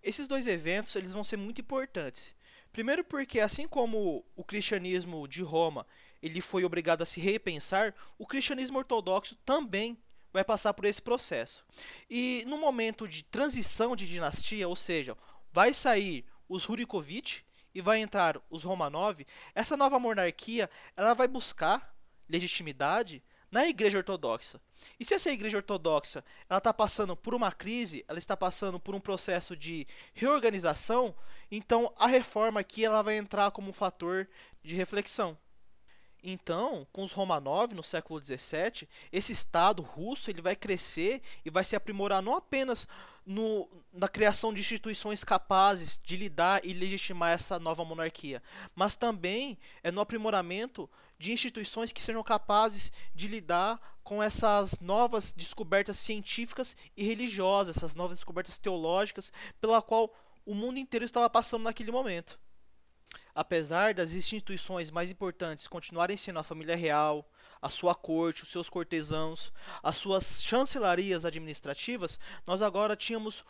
Esses 0.04 0.28
dois 0.28 0.46
eventos 0.46 0.94
eles 0.98 1.14
vão 1.14 1.24
ser 1.24 1.38
muito 1.38 1.62
importantes. 1.62 2.36
Primeiro 2.74 3.02
porque 3.02 3.40
assim 3.40 3.66
como 3.66 4.26
o 4.36 4.44
cristianismo 4.44 5.26
de 5.26 5.42
Roma 5.42 5.88
ele 6.22 6.42
foi 6.42 6.66
obrigado 6.66 7.04
a 7.04 7.06
se 7.06 7.22
repensar, 7.22 7.96
o 8.18 8.28
cristianismo 8.28 8.78
ortodoxo 8.78 9.38
também 9.46 9.98
vai 10.34 10.44
passar 10.44 10.74
por 10.74 10.84
esse 10.84 11.02
processo. 11.02 11.64
E 12.10 12.44
no 12.46 12.58
momento 12.58 13.08
de 13.08 13.24
transição 13.24 13.96
de 13.96 14.06
dinastia, 14.06 14.68
ou 14.68 14.76
seja, 14.76 15.18
vai 15.54 15.74
sair 15.74 16.26
os 16.50 16.66
Rurikovich 16.66 17.48
e 17.80 17.82
vai 17.82 18.00
entrar 18.00 18.40
os 18.50 18.64
Romanov, 18.64 19.26
essa 19.56 19.78
nova 19.78 19.98
monarquia 19.98 20.70
ela 20.98 21.14
vai 21.14 21.28
buscar 21.28 21.96
legitimidade 22.28 23.24
na 23.50 23.68
igreja 23.68 23.98
ortodoxa. 23.98 24.62
E 25.00 25.06
se 25.06 25.14
essa 25.14 25.32
igreja 25.32 25.58
ortodoxa 25.58 26.24
ela 26.50 26.58
está 26.58 26.74
passando 26.74 27.16
por 27.16 27.34
uma 27.34 27.52
crise, 27.52 28.04
ela 28.08 28.20
está 28.20 28.36
passando 28.36 28.80
por 28.80 28.94
um 28.94 29.00
processo 29.00 29.56
de 29.56 29.88
reorganização, 30.14 31.16
então 31.50 31.92
a 31.98 32.06
reforma 32.06 32.60
aqui 32.60 32.84
ela 32.84 33.02
vai 33.02 33.18
entrar 33.18 33.50
como 33.52 33.70
um 33.70 33.74
fator 33.74 34.28
de 34.62 34.76
reflexão. 34.76 35.38
Então, 36.24 36.86
com 36.92 37.04
os 37.04 37.14
Romanov 37.14 37.74
no 37.74 37.84
século 37.84 38.20
XVII, 38.20 38.88
esse 39.12 39.32
Estado 39.32 39.82
russo 39.82 40.30
ele 40.30 40.42
vai 40.42 40.56
crescer 40.56 41.22
e 41.46 41.50
vai 41.50 41.64
se 41.64 41.76
aprimorar 41.76 42.22
não 42.22 42.36
apenas 42.36 42.88
no, 43.26 43.70
na 43.94 44.08
criação 44.08 44.54
de 44.54 44.60
instituições 44.60 45.24
capazes 45.24 46.00
de 46.04 46.18
lidar 46.18 46.66
e 46.66 46.74
legitimar 46.74 47.32
essa 47.32 47.60
nova 47.60 47.86
monarquia, 47.86 48.42
mas 48.76 48.96
também 48.96 49.58
é 49.84 49.92
no 49.92 50.02
aprimoramento 50.02 50.90
de 51.18 51.32
instituições 51.32 51.92
que 51.92 52.02
sejam 52.02 52.24
capazes 52.24 52.92
de 53.14 53.28
lidar 53.28 53.80
com 54.04 54.24
essas 54.24 54.80
novas 54.80 55.32
descobertas 55.32 56.00
científicas 56.00 56.76
e 56.98 57.06
religiosas, 57.06 57.78
essas 57.78 57.94
novas 57.94 58.18
descobertas 58.18 58.58
teológicas, 58.58 59.32
pela 59.62 59.82
qual 59.82 60.12
o 60.46 60.56
mundo 60.56 60.80
inteiro 60.80 61.06
estava 61.06 61.30
passando 61.30 61.64
naquele 61.64 61.92
momento. 61.92 62.40
Apesar 63.40 63.94
das 63.94 64.12
instituições 64.12 64.92
mais 64.92 65.10
importantes 65.10 65.66
continuarem 65.66 66.18
sendo 66.18 66.40
a 66.40 66.44
família 66.44 66.76
real, 66.76 67.26
a 67.62 67.70
sua 67.70 67.96
corte, 67.96 68.44
os 68.44 68.50
seus 68.50 68.70
cortesãos, 68.70 69.54
as 69.82 69.96
suas 69.96 70.44
chancelarias 70.44 71.24
administrativas, 71.24 72.20
nós 72.46 72.62
agora 72.62 72.98
tínhamos 72.98 73.46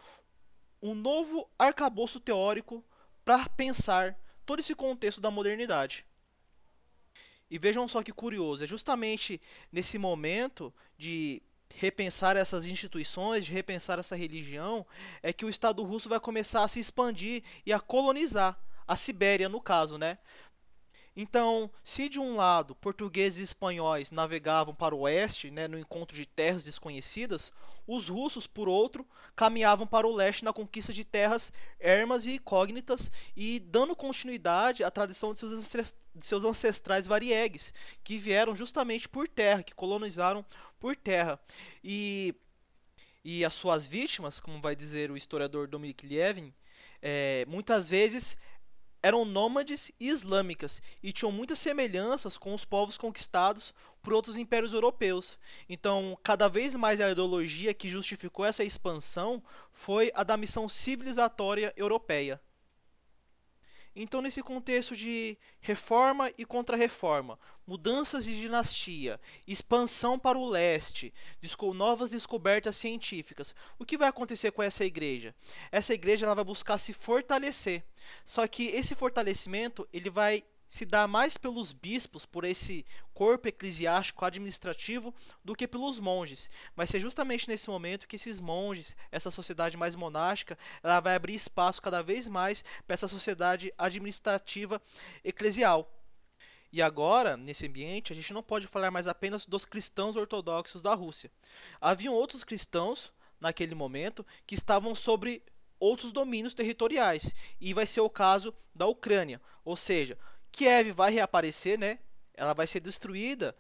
um 0.79 0.93
novo 0.93 1.49
arcabouço 1.57 2.19
teórico 2.19 2.85
para 3.25 3.49
pensar 3.49 4.15
todo 4.45 4.59
esse 4.59 4.75
contexto 4.75 5.19
da 5.19 5.31
modernidade. 5.31 6.05
E 7.49 7.57
vejam 7.57 7.87
só 7.87 8.03
que 8.03 8.13
curioso, 8.13 8.63
é 8.63 8.67
justamente 8.67 9.41
nesse 9.71 9.97
momento 9.97 10.71
de 10.99 11.41
repensar 11.73 12.37
essas 12.37 12.63
instituições, 12.67 13.43
de 13.43 13.53
repensar 13.53 13.97
essa 13.97 14.15
religião, 14.15 14.85
é 15.23 15.33
que 15.33 15.45
o 15.45 15.49
Estado 15.49 15.81
russo 15.81 16.07
vai 16.07 16.19
começar 16.19 16.63
a 16.63 16.67
se 16.67 16.79
expandir 16.79 17.41
e 17.65 17.73
a 17.73 17.79
colonizar 17.79 18.55
a 18.89 18.95
Sibéria, 18.95 19.47
no 19.47 19.61
caso, 19.61 19.99
né? 19.99 20.17
Então, 21.15 21.69
se 21.83 22.09
de 22.09 22.19
um 22.19 22.35
lado 22.35 22.73
portugueses 22.73 23.39
e 23.39 23.43
espanhóis 23.43 24.09
navegavam 24.09 24.73
para 24.73 24.95
o 24.95 25.01
oeste, 25.01 25.51
né, 25.51 25.67
no 25.67 25.77
encontro 25.77 26.15
de 26.15 26.25
terras 26.25 26.63
desconhecidas, 26.63 27.51
os 27.85 28.07
russos, 28.07 28.47
por 28.47 28.67
outro, 28.67 29.05
caminhavam 29.35 29.85
para 29.85 30.07
o 30.07 30.15
leste 30.15 30.43
na 30.43 30.53
conquista 30.53 30.91
de 30.91 31.03
terras 31.03 31.51
ermas 31.79 32.25
e 32.25 32.35
incógnitas 32.35 33.11
e 33.35 33.59
dando 33.59 33.95
continuidade 33.95 34.83
à 34.83 34.89
tradição 34.89 35.35
de 35.35 35.41
seus 36.21 36.43
ancestrais 36.43 37.05
variegues, 37.05 37.73
que 38.03 38.17
vieram 38.17 38.55
justamente 38.55 39.07
por 39.07 39.27
terra, 39.27 39.61
que 39.61 39.75
colonizaram 39.75 40.43
por 40.79 40.95
terra. 40.95 41.39
E, 41.83 42.33
e 43.23 43.45
as 43.45 43.53
suas 43.53 43.87
vítimas, 43.87 44.39
como 44.39 44.61
vai 44.61 44.75
dizer 44.75 45.11
o 45.11 45.17
historiador 45.17 45.67
Dominic 45.67 46.07
Lievin, 46.07 46.53
é, 47.01 47.45
muitas 47.47 47.89
vezes 47.89 48.37
eram 49.01 49.25
nômades 49.25 49.91
islâmicas 49.99 50.81
e 51.01 51.11
tinham 51.11 51.31
muitas 51.31 51.59
semelhanças 51.59 52.37
com 52.37 52.53
os 52.53 52.65
povos 52.65 52.97
conquistados 52.97 53.73
por 54.01 54.13
outros 54.13 54.35
impérios 54.35 54.73
europeus. 54.73 55.37
Então, 55.67 56.17
cada 56.23 56.47
vez 56.47 56.75
mais 56.75 56.99
a 56.99 57.11
ideologia 57.11 57.73
que 57.73 57.89
justificou 57.89 58.45
essa 58.45 58.63
expansão 58.63 59.43
foi 59.71 60.11
a 60.15 60.23
da 60.23 60.37
missão 60.37 60.67
civilizatória 60.67 61.73
europeia. 61.75 62.41
Então, 64.01 64.21
nesse 64.21 64.41
contexto 64.41 64.95
de 64.95 65.37
reforma 65.59 66.31
e 66.37 66.45
contra-reforma, 66.45 67.37
mudanças 67.67 68.23
de 68.23 68.39
dinastia, 68.39 69.19
expansão 69.45 70.17
para 70.17 70.37
o 70.37 70.47
leste, 70.47 71.13
novas 71.75 72.11
descobertas 72.11 72.77
científicas, 72.77 73.53
o 73.77 73.83
que 73.83 73.97
vai 73.97 74.07
acontecer 74.07 74.51
com 74.51 74.63
essa 74.63 74.85
igreja? 74.85 75.35
Essa 75.69 75.93
igreja 75.93 76.25
ela 76.25 76.33
vai 76.33 76.45
buscar 76.45 76.77
se 76.77 76.93
fortalecer. 76.93 77.83
Só 78.25 78.47
que 78.47 78.67
esse 78.67 78.95
fortalecimento 78.95 79.85
ele 79.91 80.09
vai 80.09 80.45
se 80.69 80.85
dá 80.85 81.07
mais 81.07 81.35
pelos 81.35 81.73
bispos, 81.73 82.27
por 82.27 82.43
esse 82.43 82.85
corpo 83.11 83.47
eclesiástico 83.47 84.23
administrativo, 84.23 85.13
do 85.43 85.55
que 85.55 85.67
pelos 85.67 85.99
monges. 85.99 86.47
Vai 86.75 86.85
ser 86.85 86.99
justamente 86.99 87.49
nesse 87.49 87.67
momento 87.67 88.07
que 88.07 88.15
esses 88.15 88.39
monges, 88.39 88.95
essa 89.11 89.31
sociedade 89.31 89.75
mais 89.75 89.95
monástica, 89.95 90.57
ela 90.83 90.99
vai 90.99 91.15
abrir 91.15 91.33
espaço 91.33 91.81
cada 91.81 92.03
vez 92.03 92.27
mais 92.27 92.63
para 92.85 92.93
essa 92.93 93.07
sociedade 93.07 93.73
administrativa 93.79 94.79
eclesial. 95.23 95.91
E 96.71 96.83
agora, 96.83 97.35
nesse 97.35 97.65
ambiente, 97.65 98.13
a 98.13 98.15
gente 98.15 98.31
não 98.31 98.43
pode 98.43 98.67
falar 98.67 98.91
mais 98.91 99.07
apenas 99.07 99.47
dos 99.47 99.65
cristãos 99.65 100.15
ortodoxos 100.15 100.83
da 100.83 100.93
Rússia. 100.93 101.31
Haviam 101.81 102.13
outros 102.13 102.43
cristãos, 102.43 103.11
naquele 103.41 103.73
momento, 103.73 104.23
que 104.45 104.53
estavam 104.53 104.93
sobre 104.93 105.41
outros 105.79 106.11
domínios 106.11 106.53
territoriais. 106.53 107.33
E 107.59 107.73
vai 107.73 107.87
ser 107.87 108.01
o 108.01 108.09
caso 108.09 108.53
da 108.75 108.85
Ucrânia. 108.85 109.41
Ou 109.65 109.75
seja, 109.75 110.15
Kiev 110.51 110.91
vai 110.91 111.11
reaparecer, 111.11 111.77
né? 111.77 111.99
Ela 112.33 112.53
vai 112.53 112.67
ser 112.67 112.79
destruída 112.79 113.55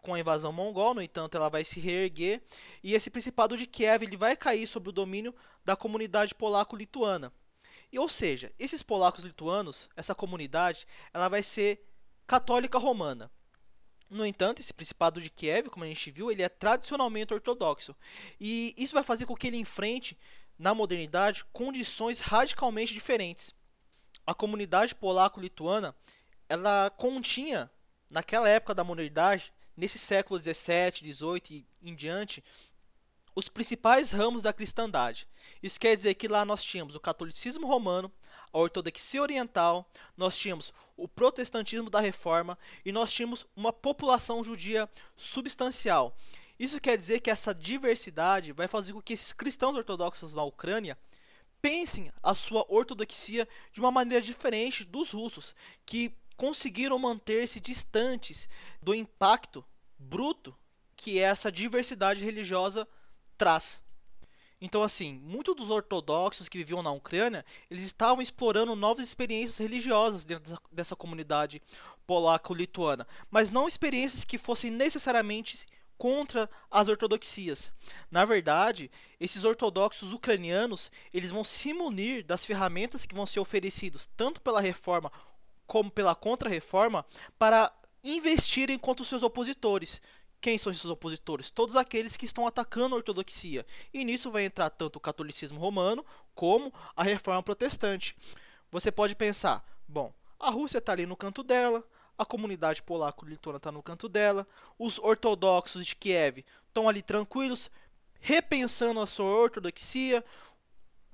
com 0.00 0.14
a 0.14 0.18
invasão 0.18 0.52
mongol, 0.52 0.94
no 0.94 1.00
entanto, 1.02 1.36
ela 1.36 1.48
vai 1.48 1.64
se 1.64 1.78
reerguer 1.78 2.42
e 2.82 2.94
esse 2.94 3.08
principado 3.08 3.56
de 3.56 3.66
Kiev 3.66 4.02
ele 4.02 4.16
vai 4.16 4.36
cair 4.36 4.66
sob 4.66 4.88
o 4.88 4.92
domínio 4.92 5.34
da 5.64 5.76
comunidade 5.76 6.34
polaco-lituana. 6.34 7.32
E 7.92 7.98
ou 7.98 8.08
seja, 8.08 8.52
esses 8.58 8.82
polacos 8.82 9.22
lituanos, 9.22 9.88
essa 9.94 10.14
comunidade, 10.14 10.86
ela 11.14 11.28
vai 11.28 11.42
ser 11.42 11.86
católica 12.26 12.78
romana. 12.78 13.30
No 14.10 14.26
entanto, 14.26 14.60
esse 14.60 14.74
principado 14.74 15.20
de 15.20 15.30
Kiev, 15.30 15.70
como 15.70 15.84
a 15.84 15.88
gente 15.88 16.10
viu, 16.10 16.30
ele 16.30 16.42
é 16.42 16.48
tradicionalmente 16.48 17.32
ortodoxo. 17.32 17.94
E 18.40 18.74
isso 18.76 18.94
vai 18.94 19.02
fazer 19.02 19.24
com 19.24 19.36
que 19.36 19.46
ele 19.46 19.56
enfrente 19.56 20.18
na 20.58 20.74
modernidade 20.74 21.44
condições 21.52 22.20
radicalmente 22.20 22.92
diferentes. 22.92 23.54
A 24.26 24.34
comunidade 24.34 24.94
polaco-lituana 24.94 25.94
ela 26.52 26.90
continha, 26.90 27.70
naquela 28.10 28.46
época 28.46 28.74
da 28.74 28.84
modernidade, 28.84 29.50
nesse 29.74 29.98
século 29.98 30.38
17, 30.38 31.02
18 31.02 31.54
e 31.54 31.66
em 31.82 31.94
diante, 31.94 32.44
os 33.34 33.48
principais 33.48 34.12
ramos 34.12 34.42
da 34.42 34.52
cristandade. 34.52 35.26
Isso 35.62 35.80
quer 35.80 35.96
dizer 35.96 36.12
que 36.12 36.28
lá 36.28 36.44
nós 36.44 36.62
tínhamos 36.62 36.94
o 36.94 37.00
catolicismo 37.00 37.66
romano, 37.66 38.12
a 38.52 38.58
ortodoxia 38.58 39.22
oriental, 39.22 39.90
nós 40.14 40.36
tínhamos 40.36 40.74
o 40.94 41.08
protestantismo 41.08 41.88
da 41.88 42.00
reforma 42.00 42.58
e 42.84 42.92
nós 42.92 43.10
tínhamos 43.10 43.46
uma 43.56 43.72
população 43.72 44.44
judia 44.44 44.86
substancial. 45.16 46.14
Isso 46.58 46.78
quer 46.78 46.98
dizer 46.98 47.20
que 47.20 47.30
essa 47.30 47.54
diversidade 47.54 48.52
vai 48.52 48.68
fazer 48.68 48.92
com 48.92 49.00
que 49.00 49.14
esses 49.14 49.32
cristãos 49.32 49.74
ortodoxos 49.74 50.34
na 50.34 50.44
Ucrânia 50.44 50.98
pensem 51.62 52.12
a 52.22 52.34
sua 52.34 52.66
ortodoxia 52.68 53.48
de 53.72 53.80
uma 53.80 53.92
maneira 53.92 54.22
diferente 54.22 54.84
dos 54.84 55.12
russos, 55.12 55.54
que 55.86 56.12
conseguiram 56.42 56.98
manter-se 56.98 57.60
distantes 57.60 58.48
do 58.82 58.92
impacto 58.92 59.64
bruto 59.96 60.52
que 60.96 61.20
essa 61.20 61.52
diversidade 61.52 62.24
religiosa 62.24 62.84
traz. 63.38 63.80
Então, 64.60 64.82
assim, 64.82 65.20
muitos 65.22 65.54
dos 65.54 65.70
ortodoxos 65.70 66.48
que 66.48 66.58
viviam 66.58 66.82
na 66.82 66.90
Ucrânia, 66.90 67.44
eles 67.70 67.84
estavam 67.84 68.20
explorando 68.20 68.74
novas 68.74 69.06
experiências 69.06 69.58
religiosas 69.58 70.24
dentro 70.24 70.58
dessa, 70.72 70.96
comunidade 70.96 71.62
polaco-lituana, 72.08 73.06
mas 73.30 73.48
não 73.48 73.68
experiências 73.68 74.24
que 74.24 74.36
fossem 74.36 74.68
necessariamente 74.68 75.64
contra 75.96 76.50
as 76.68 76.88
ortodoxias. 76.88 77.70
Na 78.10 78.24
verdade, 78.24 78.90
esses 79.20 79.44
ortodoxos 79.44 80.12
ucranianos, 80.12 80.90
eles 81.14 81.30
vão 81.30 81.44
se 81.44 81.72
munir 81.72 82.24
das 82.24 82.44
ferramentas 82.44 83.06
que 83.06 83.14
vão 83.14 83.26
ser 83.26 83.38
oferecidos 83.38 84.08
tanto 84.16 84.40
pela 84.40 84.60
reforma 84.60 85.12
como 85.72 85.90
pela 85.90 86.14
contra-reforma 86.14 87.02
para 87.38 87.72
investirem 88.04 88.76
contra 88.76 89.02
os 89.02 89.08
seus 89.08 89.22
opositores. 89.22 90.02
Quem 90.38 90.58
são 90.58 90.70
esses 90.70 90.84
opositores? 90.84 91.50
Todos 91.50 91.76
aqueles 91.76 92.14
que 92.14 92.26
estão 92.26 92.46
atacando 92.46 92.94
a 92.94 92.98
ortodoxia. 92.98 93.64
E 93.90 94.04
nisso 94.04 94.30
vai 94.30 94.44
entrar 94.44 94.68
tanto 94.68 94.96
o 94.96 95.00
catolicismo 95.00 95.58
romano 95.58 96.04
como 96.34 96.70
a 96.94 97.02
reforma 97.02 97.42
protestante. 97.42 98.14
Você 98.70 98.92
pode 98.92 99.16
pensar, 99.16 99.66
bom, 99.88 100.12
a 100.38 100.50
Rússia 100.50 100.76
está 100.76 100.92
ali 100.92 101.06
no 101.06 101.16
canto 101.16 101.42
dela, 101.42 101.82
a 102.18 102.26
comunidade 102.26 102.82
polaco-lituana 102.82 103.56
está 103.56 103.72
no 103.72 103.82
canto 103.82 104.10
dela, 104.10 104.46
os 104.78 104.98
ortodoxos 104.98 105.86
de 105.86 105.96
Kiev 105.96 106.44
estão 106.68 106.86
ali 106.86 107.00
tranquilos, 107.00 107.70
repensando 108.20 109.00
a 109.00 109.06
sua 109.06 109.24
ortodoxia, 109.24 110.22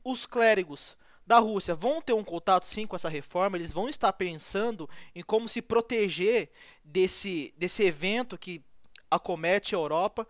os 0.02 0.26
clérigos 0.26 0.96
da 1.28 1.38
Rússia 1.38 1.74
vão 1.74 2.00
ter 2.00 2.14
um 2.14 2.24
contato 2.24 2.64
sim 2.64 2.86
com 2.86 2.96
essa 2.96 3.10
reforma, 3.10 3.58
eles 3.58 3.70
vão 3.70 3.86
estar 3.86 4.10
pensando 4.14 4.88
em 5.14 5.22
como 5.22 5.46
se 5.46 5.60
proteger 5.60 6.48
desse, 6.82 7.52
desse 7.54 7.82
evento 7.82 8.38
que 8.38 8.64
acomete 9.10 9.74
a 9.74 9.78
Europa 9.78 10.26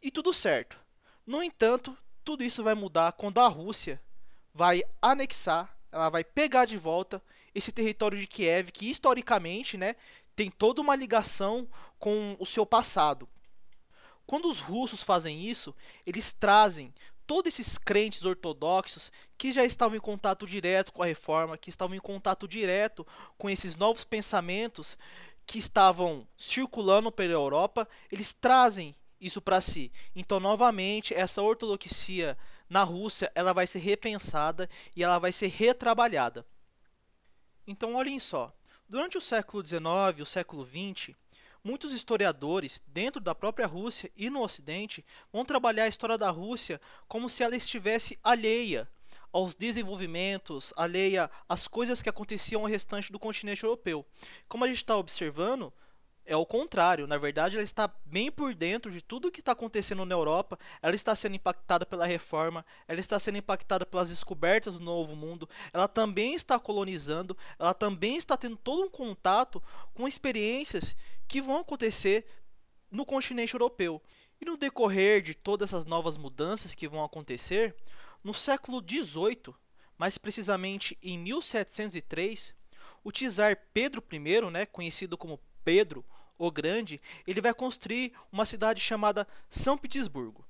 e 0.00 0.12
tudo 0.12 0.32
certo. 0.32 0.78
No 1.26 1.42
entanto, 1.42 1.98
tudo 2.22 2.44
isso 2.44 2.62
vai 2.62 2.72
mudar 2.72 3.10
quando 3.14 3.38
a 3.38 3.48
Rússia 3.48 4.00
vai 4.54 4.84
anexar, 5.02 5.76
ela 5.90 6.08
vai 6.08 6.22
pegar 6.22 6.66
de 6.66 6.78
volta 6.78 7.20
esse 7.52 7.72
território 7.72 8.16
de 8.16 8.28
Kiev 8.28 8.70
que 8.70 8.88
historicamente, 8.88 9.76
né, 9.76 9.96
tem 10.36 10.52
toda 10.52 10.80
uma 10.80 10.94
ligação 10.94 11.68
com 11.98 12.36
o 12.38 12.46
seu 12.46 12.64
passado. 12.64 13.28
Quando 14.24 14.48
os 14.48 14.60
russos 14.60 15.02
fazem 15.02 15.42
isso, 15.42 15.74
eles 16.06 16.32
trazem 16.32 16.94
todos 17.32 17.58
esses 17.58 17.78
crentes 17.78 18.26
ortodoxos 18.26 19.10
que 19.38 19.54
já 19.54 19.64
estavam 19.64 19.96
em 19.96 20.00
contato 20.00 20.44
direto 20.44 20.92
com 20.92 21.02
a 21.02 21.06
reforma, 21.06 21.56
que 21.56 21.70
estavam 21.70 21.96
em 21.96 21.98
contato 21.98 22.46
direto 22.46 23.06
com 23.38 23.48
esses 23.48 23.74
novos 23.74 24.04
pensamentos 24.04 24.98
que 25.46 25.58
estavam 25.58 26.28
circulando 26.36 27.10
pela 27.10 27.32
Europa, 27.32 27.88
eles 28.10 28.34
trazem 28.34 28.94
isso 29.18 29.40
para 29.40 29.62
si. 29.62 29.90
Então, 30.14 30.38
novamente, 30.38 31.14
essa 31.14 31.40
ortodoxia 31.40 32.36
na 32.68 32.84
Rússia, 32.84 33.32
ela 33.34 33.54
vai 33.54 33.66
ser 33.66 33.78
repensada 33.78 34.68
e 34.94 35.02
ela 35.02 35.18
vai 35.18 35.32
ser 35.32 35.48
retrabalhada. 35.48 36.44
Então, 37.66 37.94
olhem 37.94 38.20
só. 38.20 38.54
Durante 38.86 39.16
o 39.16 39.22
século 39.22 39.66
XIX, 39.66 40.20
o 40.20 40.26
século 40.26 40.66
XX, 40.66 41.16
Muitos 41.64 41.92
historiadores, 41.92 42.82
dentro 42.88 43.20
da 43.20 43.36
própria 43.36 43.68
Rússia 43.68 44.10
e 44.16 44.28
no 44.28 44.42
Ocidente, 44.42 45.04
vão 45.32 45.44
trabalhar 45.44 45.84
a 45.84 45.88
história 45.88 46.18
da 46.18 46.28
Rússia 46.28 46.80
como 47.06 47.28
se 47.28 47.44
ela 47.44 47.54
estivesse 47.54 48.18
alheia 48.20 48.88
aos 49.32 49.54
desenvolvimentos, 49.54 50.72
alheia 50.76 51.30
às 51.48 51.68
coisas 51.68 52.02
que 52.02 52.08
aconteciam 52.08 52.62
ao 52.62 52.66
restante 52.66 53.12
do 53.12 53.18
continente 53.18 53.62
europeu. 53.62 54.04
Como 54.48 54.64
a 54.64 54.66
gente 54.66 54.78
está 54.78 54.96
observando, 54.96 55.72
é 56.24 56.36
o 56.36 56.46
contrário, 56.46 57.06
na 57.06 57.18
verdade 57.18 57.56
ela 57.56 57.64
está 57.64 57.92
bem 58.04 58.30
por 58.30 58.54
dentro 58.54 58.90
de 58.90 59.02
tudo 59.02 59.28
o 59.28 59.30
que 59.30 59.40
está 59.40 59.52
acontecendo 59.52 60.04
na 60.04 60.14
Europa, 60.14 60.58
ela 60.80 60.94
está 60.94 61.14
sendo 61.16 61.34
impactada 61.34 61.84
pela 61.84 62.06
reforma, 62.06 62.64
ela 62.86 63.00
está 63.00 63.18
sendo 63.18 63.38
impactada 63.38 63.84
pelas 63.84 64.08
descobertas 64.08 64.74
do 64.74 64.80
novo 64.80 65.16
mundo, 65.16 65.48
ela 65.72 65.88
também 65.88 66.34
está 66.34 66.58
colonizando, 66.58 67.36
ela 67.58 67.74
também 67.74 68.16
está 68.16 68.36
tendo 68.36 68.56
todo 68.56 68.84
um 68.84 68.90
contato 68.90 69.62
com 69.94 70.06
experiências 70.06 70.94
que 71.26 71.40
vão 71.40 71.58
acontecer 71.58 72.24
no 72.90 73.04
continente 73.04 73.54
europeu. 73.54 74.00
E 74.40 74.44
no 74.44 74.56
decorrer 74.56 75.22
de 75.22 75.34
todas 75.34 75.70
essas 75.70 75.84
novas 75.84 76.16
mudanças 76.16 76.74
que 76.74 76.88
vão 76.88 77.04
acontecer, 77.04 77.76
no 78.22 78.34
século 78.34 78.82
XVIII, 78.82 79.54
mais 79.96 80.18
precisamente 80.18 80.98
em 81.02 81.16
1703, 81.18 82.54
o 83.04 83.12
czar 83.12 83.56
Pedro 83.72 84.02
I, 84.12 84.50
né, 84.50 84.66
conhecido 84.66 85.16
como 85.16 85.40
Pedro 85.64 86.04
o 86.38 86.50
Grande, 86.50 87.00
ele 87.26 87.40
vai 87.40 87.54
construir 87.54 88.12
uma 88.30 88.44
cidade 88.44 88.80
chamada 88.80 89.26
São 89.48 89.78
Petersburgo. 89.78 90.44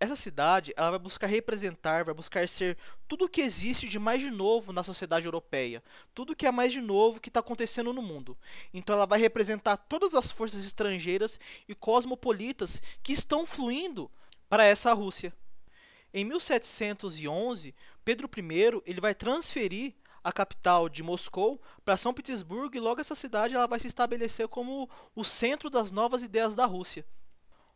Essa 0.00 0.14
cidade 0.14 0.72
ela 0.76 0.90
vai 0.90 0.98
buscar 1.00 1.26
representar, 1.26 2.04
vai 2.04 2.14
buscar 2.14 2.48
ser 2.48 2.78
tudo 3.08 3.24
o 3.24 3.28
que 3.28 3.40
existe 3.40 3.88
de 3.88 3.98
mais 3.98 4.20
de 4.20 4.30
novo 4.30 4.72
na 4.72 4.84
sociedade 4.84 5.26
europeia, 5.26 5.82
tudo 6.14 6.36
que 6.36 6.46
é 6.46 6.52
mais 6.52 6.72
de 6.72 6.80
novo 6.80 7.18
que 7.18 7.28
está 7.28 7.40
acontecendo 7.40 7.92
no 7.92 8.00
mundo. 8.00 8.38
Então 8.72 8.94
ela 8.94 9.06
vai 9.06 9.18
representar 9.18 9.76
todas 9.76 10.14
as 10.14 10.30
forças 10.30 10.64
estrangeiras 10.64 11.40
e 11.66 11.74
cosmopolitas 11.74 12.80
que 13.02 13.12
estão 13.12 13.44
fluindo 13.44 14.08
para 14.48 14.64
essa 14.64 14.92
Rússia. 14.92 15.34
Em 16.14 16.24
1711, 16.24 17.74
Pedro 18.04 18.30
I 18.36 18.82
ele 18.86 19.00
vai 19.00 19.14
transferir 19.14 19.94
a 20.28 20.32
capital 20.32 20.90
de 20.90 21.02
Moscou 21.02 21.58
para 21.82 21.96
São 21.96 22.12
Petersburgo 22.12 22.76
e 22.76 22.80
logo 22.80 23.00
essa 23.00 23.14
cidade 23.14 23.54
ela 23.54 23.66
vai 23.66 23.78
se 23.78 23.86
estabelecer 23.86 24.46
como 24.46 24.88
o 25.16 25.24
centro 25.24 25.70
das 25.70 25.90
novas 25.90 26.22
ideias 26.22 26.54
da 26.54 26.66
Rússia. 26.66 27.06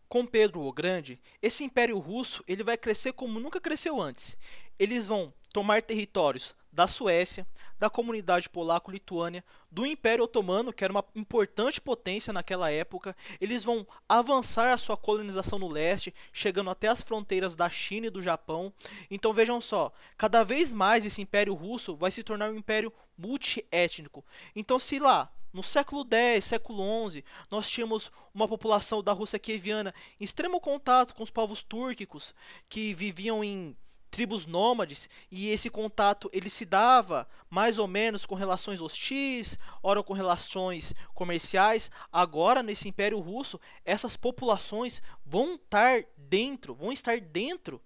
Com 0.07 0.27
Pedro 0.27 0.61
o 0.61 0.71
Grande, 0.71 1.19
esse 1.41 1.65
Império 1.65 1.99
Russo 1.99 2.45
ele 2.47 2.63
vai 2.63 2.77
crescer 2.77 3.15
como 3.15 3.41
nunca 3.41 3.59
cresceu 3.59 3.99
antes. 3.99 4.37
Eles 4.79 5.07
vão 5.07 5.33
tomar 5.51 5.81
territórios 5.81 6.55
da 6.73 6.89
Suécia, 6.89 7.47
da 7.79 7.91
comunidade 7.91 8.49
polaco-lituânia, 8.49 9.45
do 9.71 9.85
Império 9.85 10.25
Otomano, 10.25 10.73
que 10.73 10.83
era 10.83 10.93
uma 10.93 11.05
importante 11.15 11.81
potência 11.81 12.33
naquela 12.33 12.71
época. 12.71 13.15
Eles 13.41 13.63
vão 13.63 13.87
avançar 14.09 14.73
a 14.73 14.79
sua 14.79 14.97
colonização 14.97 15.59
no 15.59 15.69
leste, 15.69 16.15
chegando 16.33 16.71
até 16.71 16.89
as 16.89 17.03
fronteiras 17.03 17.55
da 17.55 17.69
China 17.69 18.07
e 18.07 18.11
do 18.11 18.23
Japão. 18.23 18.73
Então 19.11 19.35
vejam 19.35 19.61
só, 19.61 19.93
cada 20.17 20.43
vez 20.43 20.73
mais 20.73 21.05
esse 21.05 21.21
Império 21.21 21.55
Russo 21.55 21.95
vai 21.95 22.11
se 22.11 22.23
tornar 22.23 22.51
um 22.51 22.57
império 22.57 22.93
multiétnico. 23.19 24.25
Então 24.57 24.79
se 24.79 24.99
lá 24.99 25.31
no 25.53 25.63
século 25.63 26.07
X, 26.11 26.47
século 26.47 27.11
XI, 27.11 27.23
nós 27.51 27.69
tínhamos 27.69 28.11
uma 28.33 28.49
população 28.49 29.03
da 29.03 29.13
Rússia 29.13 29.39
kieviana 29.39 29.95
em 30.19 30.25
extremo 30.25 30.59
contato 30.59 31.15
com 31.15 31.23
os 31.23 31.31
povos 31.31 31.63
túrquicos 31.63 32.35
que 32.69 32.95
viviam 32.95 33.45
em 33.45 33.77
tribos 34.13 34.45
nômades 34.45 35.09
e 35.31 35.49
esse 35.49 35.71
contato 35.71 36.29
ele 36.35 36.51
se 36.51 36.67
dava 36.67 37.27
mais 37.49 37.79
ou 37.79 37.89
menos 37.89 38.27
com 38.27 38.35
relações 38.35 38.79
hostis, 38.79 39.59
ora 39.83 40.03
com 40.03 40.13
relações 40.13 40.95
comerciais. 41.15 41.91
Agora 42.13 42.63
nesse 42.63 42.87
Império 42.87 43.19
Russo, 43.19 43.59
essas 43.87 44.15
populações 44.15 45.03
vão 45.25 45.55
estar 45.55 46.05
dentro, 46.17 46.75
vão 46.75 46.93
estar 46.93 47.19
dentro 47.21 47.81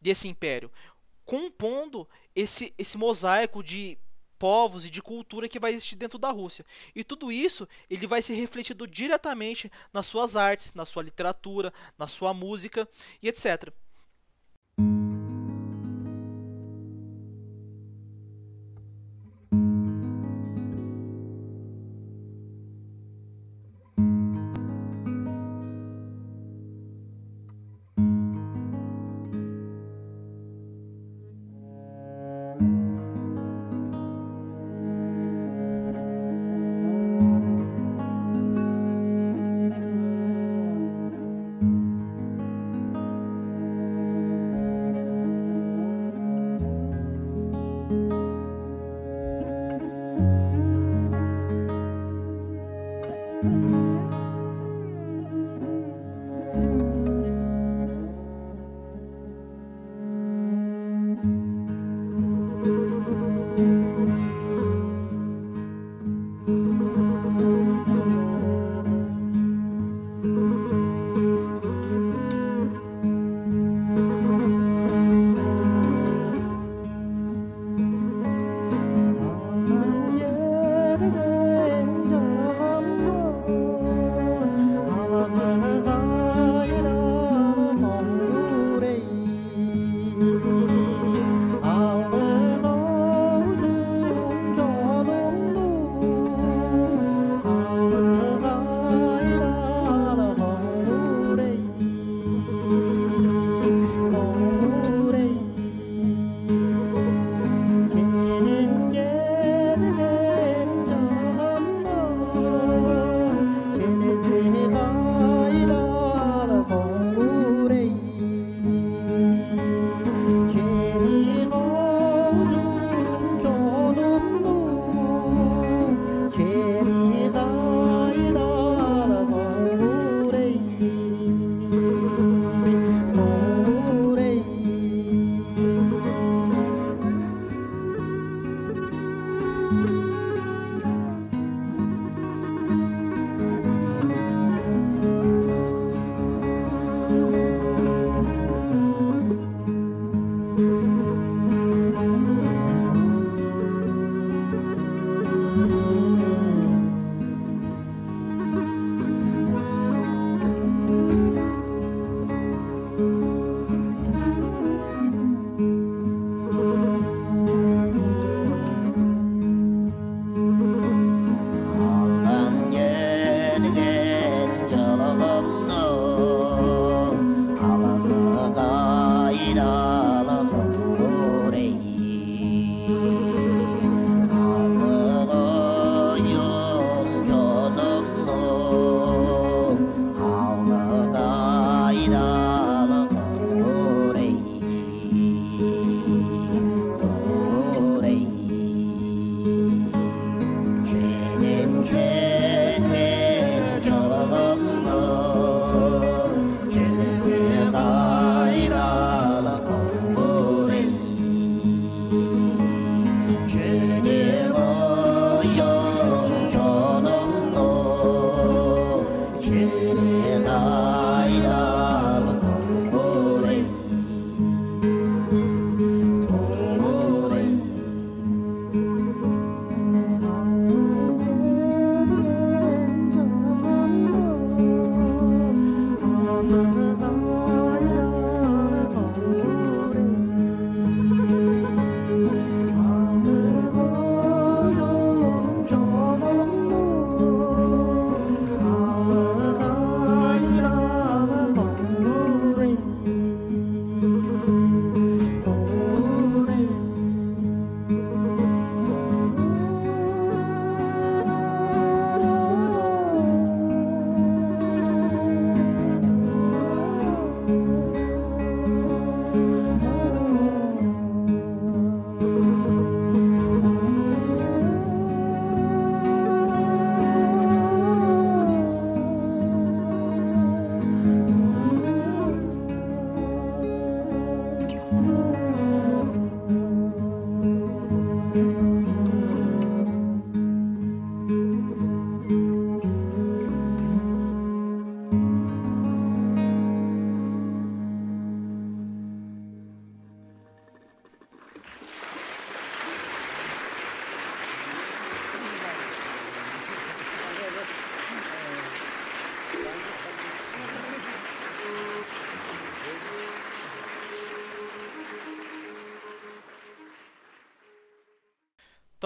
desse 0.00 0.26
império, 0.26 0.72
compondo 1.26 2.08
esse 2.34 2.74
esse 2.78 2.96
mosaico 2.96 3.62
de 3.62 3.98
povos 4.38 4.86
e 4.86 4.90
de 4.90 5.02
cultura 5.02 5.46
que 5.46 5.60
vai 5.60 5.72
existir 5.72 5.96
dentro 5.96 6.18
da 6.18 6.30
Rússia. 6.30 6.64
E 6.96 7.04
tudo 7.04 7.30
isso 7.30 7.68
ele 7.90 8.06
vai 8.06 8.22
ser 8.22 8.32
refletido 8.32 8.86
diretamente 8.86 9.70
nas 9.92 10.06
suas 10.06 10.36
artes, 10.36 10.72
na 10.72 10.86
sua 10.86 11.02
literatura, 11.02 11.70
na 11.98 12.06
sua 12.06 12.32
música 12.32 12.88
e 13.22 13.28
etc. 13.28 13.70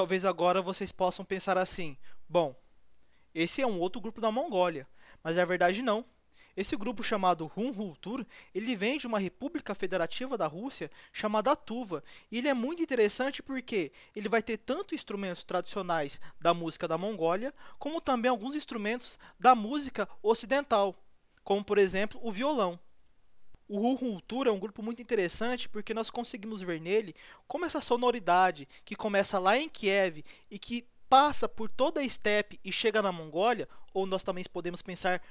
Talvez 0.04 0.26
agora 0.26 0.60
vocês 0.60 0.92
possam 0.92 1.24
pensar 1.24 1.56
assim: 1.56 1.96
bom, 2.28 2.54
esse 3.34 3.62
é 3.62 3.66
um 3.66 3.80
outro 3.80 4.02
grupo 4.02 4.20
da 4.20 4.30
Mongólia, 4.30 4.86
mas 5.22 5.38
é 5.38 5.46
verdade 5.46 5.80
não. 5.80 6.04
Esse 6.54 6.76
grupo 6.76 7.02
chamado 7.02 7.50
Hun 7.56 7.72
ele 8.54 8.76
vem 8.76 8.98
de 8.98 9.06
uma 9.06 9.18
república 9.18 9.74
federativa 9.74 10.36
da 10.36 10.46
Rússia 10.46 10.90
chamada 11.10 11.56
Tuva, 11.56 12.04
e 12.30 12.36
ele 12.36 12.48
é 12.48 12.52
muito 12.52 12.82
interessante 12.82 13.42
porque 13.42 13.92
ele 14.14 14.28
vai 14.28 14.42
ter 14.42 14.58
tanto 14.58 14.94
instrumentos 14.94 15.42
tradicionais 15.42 16.20
da 16.38 16.52
música 16.52 16.86
da 16.86 16.98
Mongólia, 16.98 17.54
como 17.78 17.98
também 17.98 18.30
alguns 18.30 18.54
instrumentos 18.54 19.18
da 19.40 19.54
música 19.54 20.06
ocidental, 20.22 20.94
como 21.42 21.64
por 21.64 21.78
exemplo 21.78 22.20
o 22.22 22.30
violão. 22.30 22.78
O 23.68 23.78
Hun 23.78 24.20
é 24.46 24.50
um 24.50 24.58
grupo 24.58 24.82
muito 24.82 25.00
interessante 25.00 25.68
porque 25.68 25.94
nós 25.94 26.10
conseguimos 26.10 26.60
ver 26.60 26.80
nele 26.80 27.14
como 27.46 27.64
essa 27.64 27.80
sonoridade 27.80 28.68
que 28.84 28.94
começa 28.94 29.38
lá 29.38 29.56
em 29.56 29.68
Kiev 29.68 30.22
e 30.50 30.58
que 30.58 30.86
passa 31.08 31.48
por 31.48 31.68
toda 31.68 32.00
a 32.00 32.04
estepe 32.04 32.60
e 32.64 32.72
chega 32.72 33.00
na 33.00 33.12
Mongólia, 33.12 33.68
ou 33.92 34.06
nós 34.06 34.24
também 34.24 34.44
podemos 34.52 34.82
pensar 34.82 35.22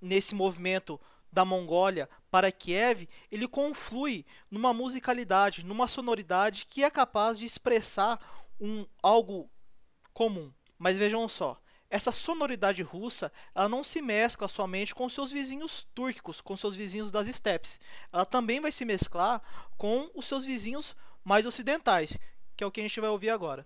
nesse 0.00 0.34
movimento 0.34 1.00
da 1.32 1.44
Mongólia 1.44 2.08
para 2.30 2.52
Kiev, 2.52 3.08
ele 3.30 3.48
conflui 3.48 4.24
numa 4.50 4.72
musicalidade, 4.72 5.66
numa 5.66 5.88
sonoridade 5.88 6.66
que 6.66 6.84
é 6.84 6.90
capaz 6.90 7.38
de 7.38 7.44
expressar 7.44 8.20
um 8.60 8.86
algo 9.02 9.50
comum. 10.12 10.52
Mas 10.78 10.96
vejam 10.96 11.26
só, 11.28 11.60
essa 11.94 12.10
sonoridade 12.10 12.82
russa, 12.82 13.30
ela 13.54 13.68
não 13.68 13.84
se 13.84 14.02
mescla 14.02 14.48
somente 14.48 14.92
com 14.92 15.08
seus 15.08 15.30
vizinhos 15.30 15.86
túrquicos, 15.94 16.40
com 16.40 16.56
seus 16.56 16.74
vizinhos 16.74 17.12
das 17.12 17.28
estepes. 17.28 17.78
Ela 18.12 18.26
também 18.26 18.58
vai 18.58 18.72
se 18.72 18.84
mesclar 18.84 19.40
com 19.78 20.10
os 20.12 20.26
seus 20.26 20.44
vizinhos 20.44 20.96
mais 21.22 21.46
ocidentais, 21.46 22.18
que 22.56 22.64
é 22.64 22.66
o 22.66 22.70
que 22.72 22.80
a 22.80 22.82
gente 22.82 23.00
vai 23.00 23.10
ouvir 23.10 23.30
agora. 23.30 23.64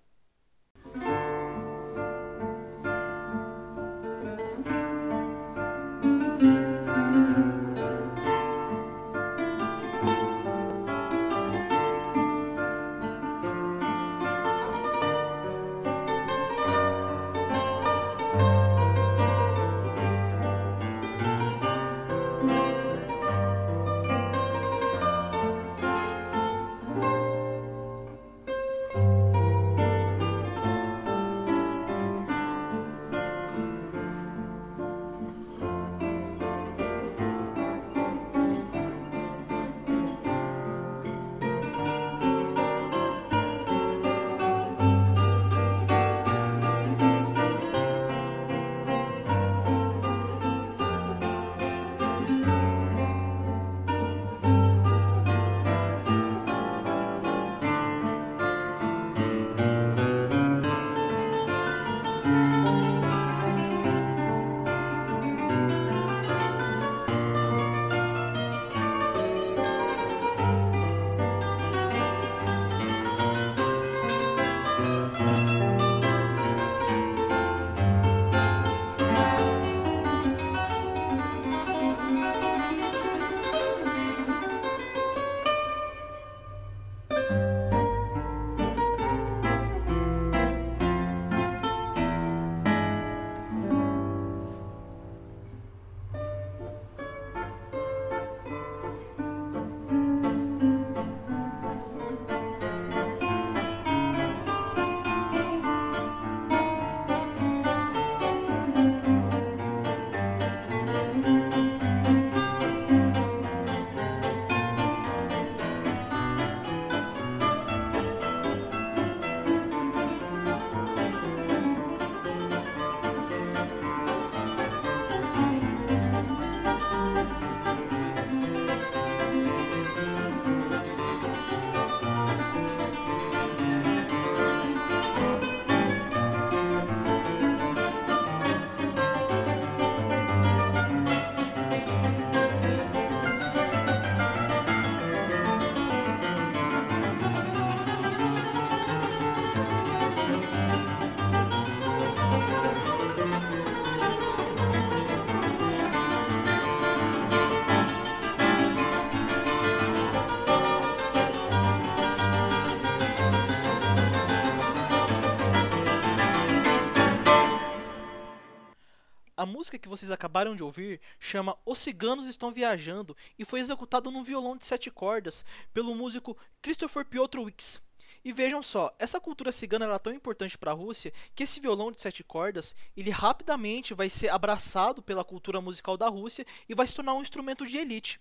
Música 169.69 169.79
que 169.79 169.89
vocês 169.89 170.11
acabaram 170.11 170.57
de 170.57 170.63
ouvir 170.63 170.99
chama 171.21 171.55
Os 171.67 171.79
Ciganos 171.79 172.27
Estão 172.27 172.51
Viajando 172.51 173.15
e 173.39 173.45
foi 173.45 173.61
executado 173.61 174.11
num 174.11 174.23
violão 174.23 174.57
de 174.57 174.65
sete 174.65 174.91
cordas 174.91 175.45
pelo 175.75 175.95
músico 175.95 176.35
Christopher 176.63 177.05
Piotrowicz. 177.05 177.79
E 178.25 178.33
vejam 178.33 178.63
só, 178.63 178.95
essa 178.99 179.21
cultura 179.21 179.53
cigana 179.53 179.85
é 179.85 179.99
tão 179.99 180.11
importante 180.11 180.57
para 180.57 180.71
a 180.71 180.75
Rússia 180.75 181.13
que 181.35 181.43
esse 181.43 181.61
violão 181.61 181.93
de 181.93 182.01
sete 182.01 182.25
cordas, 182.25 182.75
ele 182.97 183.11
rapidamente 183.11 183.93
vai 183.93 184.09
ser 184.09 184.31
abraçado 184.31 185.03
pela 185.03 185.23
cultura 185.23 185.61
musical 185.61 185.99
da 185.99 186.09
Rússia 186.09 186.47
e 186.67 186.75
vai 186.75 186.87
se 186.87 186.95
tornar 186.95 187.13
um 187.13 187.21
instrumento 187.21 187.67
de 187.67 187.77
elite. 187.77 188.19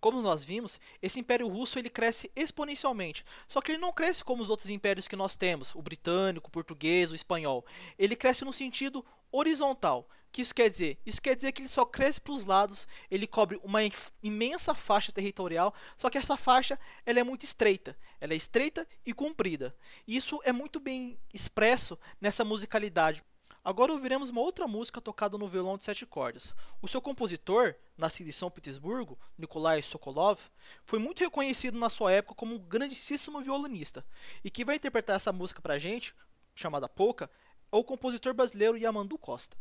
Como 0.00 0.22
nós 0.22 0.42
vimos, 0.42 0.80
esse 1.02 1.20
Império 1.20 1.48
Russo 1.48 1.78
ele 1.78 1.90
cresce 1.90 2.30
exponencialmente. 2.34 3.22
Só 3.46 3.60
que 3.60 3.72
ele 3.72 3.78
não 3.78 3.92
cresce 3.92 4.24
como 4.24 4.42
os 4.42 4.48
outros 4.48 4.70
impérios 4.70 5.08
que 5.08 5.16
nós 5.16 5.36
temos, 5.36 5.74
o 5.74 5.82
britânico, 5.82 6.48
o 6.48 6.52
português, 6.52 7.10
o 7.10 7.14
espanhol. 7.14 7.66
Ele 7.98 8.16
cresce 8.16 8.46
no 8.46 8.52
sentido 8.52 9.04
horizontal. 9.30 10.08
Que 10.30 10.42
isso 10.42 10.54
quer 10.54 10.68
dizer? 10.68 10.98
Isso 11.06 11.22
quer 11.22 11.34
dizer 11.34 11.52
que 11.52 11.62
ele 11.62 11.68
só 11.68 11.84
cresce 11.84 12.20
para 12.20 12.32
os 12.32 12.44
lados, 12.44 12.86
ele 13.10 13.26
cobre 13.26 13.58
uma 13.62 13.80
imensa 14.22 14.74
faixa 14.74 15.10
territorial, 15.10 15.74
só 15.96 16.10
que 16.10 16.18
essa 16.18 16.36
faixa 16.36 16.78
ela 17.04 17.18
é 17.18 17.24
muito 17.24 17.44
estreita. 17.44 17.96
Ela 18.20 18.34
é 18.34 18.36
estreita 18.36 18.86
e 19.06 19.12
comprida. 19.12 19.74
Isso 20.06 20.40
é 20.44 20.52
muito 20.52 20.78
bem 20.78 21.18
expresso 21.32 21.98
nessa 22.20 22.44
musicalidade. 22.44 23.24
Agora 23.64 23.92
ouviremos 23.92 24.30
uma 24.30 24.40
outra 24.40 24.66
música 24.66 25.00
tocada 25.00 25.36
no 25.36 25.48
violão 25.48 25.76
de 25.76 25.84
sete 25.84 26.06
cordas. 26.06 26.54
O 26.80 26.88
seu 26.88 27.02
compositor, 27.02 27.74
nascido 27.96 28.28
em 28.28 28.32
São 28.32 28.50
Petersburgo, 28.50 29.18
Nikolai 29.36 29.82
Sokolov, 29.82 30.38
foi 30.84 30.98
muito 30.98 31.20
reconhecido 31.20 31.78
na 31.78 31.90
sua 31.90 32.12
época 32.12 32.34
como 32.34 32.54
um 32.54 32.58
grandíssimo 32.58 33.40
violinista. 33.40 34.04
E 34.42 34.50
quem 34.50 34.64
vai 34.64 34.76
interpretar 34.76 35.16
essa 35.16 35.32
música 35.32 35.60
para 35.60 35.74
a 35.74 35.78
gente, 35.78 36.14
chamada 36.54 36.88
Polka, 36.88 37.30
é 37.70 37.76
o 37.76 37.84
compositor 37.84 38.32
brasileiro 38.32 38.78
Yamandu 38.78 39.18
Costa. 39.18 39.56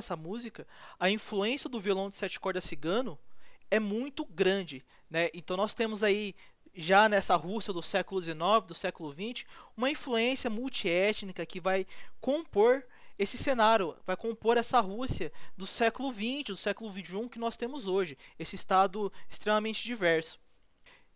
Nessa 0.00 0.16
música, 0.16 0.66
a 0.98 1.10
influência 1.10 1.68
do 1.68 1.78
violão 1.78 2.08
de 2.08 2.16
sete 2.16 2.40
cordas 2.40 2.64
cigano 2.64 3.18
é 3.70 3.78
muito 3.78 4.24
grande, 4.24 4.84
né? 5.08 5.28
Então 5.34 5.56
nós 5.56 5.74
temos 5.74 6.02
aí 6.02 6.34
já 6.74 7.08
nessa 7.08 7.36
Rússia 7.36 7.72
do 7.72 7.82
século 7.82 8.22
XIX, 8.22 8.38
do 8.66 8.74
século 8.74 9.12
XX, 9.12 9.44
uma 9.76 9.90
influência 9.90 10.48
multiétnica 10.48 11.44
que 11.44 11.60
vai 11.60 11.86
compor 12.20 12.82
esse 13.18 13.36
cenário, 13.36 13.94
vai 14.06 14.16
compor 14.16 14.56
essa 14.56 14.80
Rússia 14.80 15.30
do 15.54 15.66
século 15.66 16.10
XX, 16.12 16.44
do 16.46 16.56
século 16.56 16.90
XXI 16.90 17.28
que 17.28 17.38
nós 17.38 17.56
temos 17.56 17.86
hoje, 17.86 18.16
esse 18.38 18.56
estado 18.56 19.12
extremamente 19.28 19.84
diverso. 19.84 20.40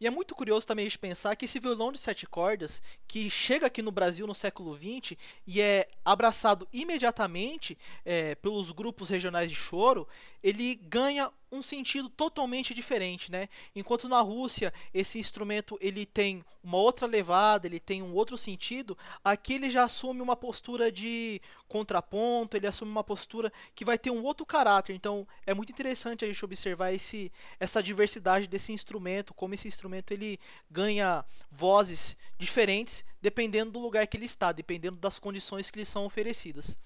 E 0.01 0.07
é 0.07 0.11
muito 0.11 0.35
curioso 0.35 0.67
também 0.67 0.87
a 0.87 0.89
gente 0.89 0.99
pensar 0.99 1.37
que 1.37 1.45
esse 1.45 1.61
violão 1.61 1.93
de 1.93 1.99
sete 1.99 2.27
cordas, 2.27 2.83
que 3.07 3.31
chega 3.31 3.67
aqui 3.67 3.81
no 3.81 3.93
Brasil 3.93 4.27
no 4.27 4.35
século 4.35 4.77
XX 4.77 5.17
e 5.47 5.61
é 5.61 5.89
abraçado 6.05 6.69
imediatamente 6.73 7.79
é, 8.05 8.35
pelos 8.35 8.71
grupos 8.71 9.09
regionais 9.09 9.49
de 9.49 9.57
choro, 9.57 10.07
ele 10.45 10.75
ganha 10.75 11.33
um 11.51 11.63
sentido 11.63 12.11
totalmente 12.11 12.75
diferente, 12.75 13.33
né? 13.33 13.49
Enquanto 13.75 14.09
na 14.11 14.21
Rússia 14.21 14.75
esse 14.93 15.19
instrumento 15.19 15.79
ele 15.81 16.05
tem 16.05 16.45
uma 16.63 16.77
outra 16.77 17.07
levada, 17.07 17.67
ele 17.67 17.81
tem 17.81 18.03
um 18.03 18.13
outro 18.13 18.37
sentido, 18.37 18.99
aqui 19.25 19.55
ele 19.55 19.71
já 19.71 19.85
assume 19.85 20.21
uma 20.21 20.37
postura 20.37 20.93
de 20.93 21.41
contraponto, 21.67 22.57
ele 22.57 22.67
assume 22.67 22.91
uma 22.91 23.05
postura 23.05 23.51
que 23.75 23.87
vai 23.87 23.97
ter 23.97 24.11
um 24.11 24.23
outro 24.23 24.45
caráter. 24.45 24.95
Então 24.95 25.27
é 25.47 25.55
muito 25.55 25.71
interessante 25.71 26.27
a 26.27 26.29
gente 26.29 26.45
observar 26.45 26.93
esse, 26.93 27.33
essa 27.59 27.83
diversidade 27.83 28.47
desse 28.47 28.71
instrumento, 28.71 29.33
como 29.33 29.55
esse 29.55 29.67
instrumento 29.67 30.13
ele 30.13 30.39
ganha 30.71 31.25
vozes 31.51 32.17
diferentes 32.37 33.03
dependendo 33.23 33.71
do 33.71 33.79
lugar 33.79 34.07
que 34.07 34.19
ele 34.19 34.27
está, 34.27 34.53
dependendo 34.53 34.99
das 34.99 35.19
condições 35.19 35.71
que 35.71 35.79
lhe 35.79 35.87
são 35.87 36.05
oferecidas. 36.05 36.77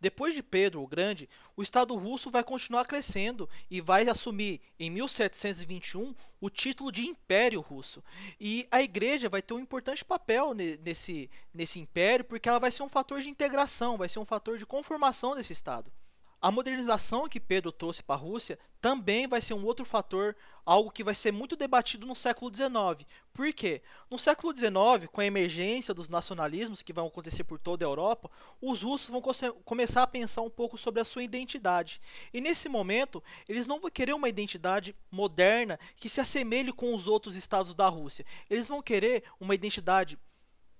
Depois 0.00 0.34
de 0.34 0.42
Pedro 0.42 0.82
o 0.82 0.86
Grande, 0.86 1.28
o 1.56 1.62
Estado 1.62 1.94
russo 1.94 2.30
vai 2.30 2.42
continuar 2.42 2.86
crescendo 2.86 3.48
e 3.70 3.80
vai 3.80 4.08
assumir 4.08 4.60
em 4.78 4.90
1721 4.90 6.14
o 6.40 6.48
título 6.48 6.90
de 6.90 7.06
Império 7.06 7.60
Russo. 7.60 8.02
E 8.40 8.66
a 8.70 8.82
Igreja 8.82 9.28
vai 9.28 9.42
ter 9.42 9.52
um 9.52 9.58
importante 9.60 10.04
papel 10.04 10.54
nesse, 10.54 11.30
nesse 11.52 11.78
império, 11.78 12.24
porque 12.24 12.48
ela 12.48 12.58
vai 12.58 12.70
ser 12.70 12.82
um 12.82 12.88
fator 12.88 13.20
de 13.20 13.28
integração, 13.28 13.98
vai 13.98 14.08
ser 14.08 14.18
um 14.18 14.24
fator 14.24 14.56
de 14.56 14.64
conformação 14.64 15.36
desse 15.36 15.52
Estado. 15.52 15.92
A 16.40 16.50
modernização 16.50 17.28
que 17.28 17.38
Pedro 17.38 17.70
trouxe 17.70 18.02
para 18.02 18.16
a 18.16 18.18
Rússia 18.18 18.58
também 18.80 19.28
vai 19.28 19.42
ser 19.42 19.52
um 19.52 19.62
outro 19.62 19.84
fator, 19.84 20.34
algo 20.64 20.90
que 20.90 21.04
vai 21.04 21.14
ser 21.14 21.30
muito 21.30 21.54
debatido 21.54 22.06
no 22.06 22.14
século 22.14 22.50
XIX. 22.54 23.06
Por 23.30 23.52
quê? 23.52 23.82
No 24.10 24.18
século 24.18 24.56
XIX, 24.56 25.06
com 25.12 25.20
a 25.20 25.26
emergência 25.26 25.92
dos 25.92 26.08
nacionalismos 26.08 26.80
que 26.80 26.94
vão 26.94 27.08
acontecer 27.08 27.44
por 27.44 27.58
toda 27.58 27.84
a 27.84 27.88
Europa, 27.88 28.30
os 28.58 28.80
russos 28.80 29.10
vão 29.10 29.20
começar 29.66 30.02
a 30.02 30.06
pensar 30.06 30.40
um 30.40 30.48
pouco 30.48 30.78
sobre 30.78 31.02
a 31.02 31.04
sua 31.04 31.22
identidade. 31.22 32.00
E 32.32 32.40
nesse 32.40 32.70
momento, 32.70 33.22
eles 33.46 33.66
não 33.66 33.78
vão 33.78 33.90
querer 33.90 34.14
uma 34.14 34.28
identidade 34.28 34.96
moderna 35.10 35.78
que 35.94 36.08
se 36.08 36.22
assemelhe 36.22 36.72
com 36.72 36.94
os 36.94 37.06
outros 37.06 37.36
estados 37.36 37.74
da 37.74 37.88
Rússia. 37.88 38.24
Eles 38.48 38.66
vão 38.66 38.80
querer 38.80 39.24
uma 39.38 39.54
identidade 39.54 40.18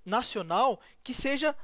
nacional 0.07 0.81
que 1.03 1.13
seja 1.13 1.55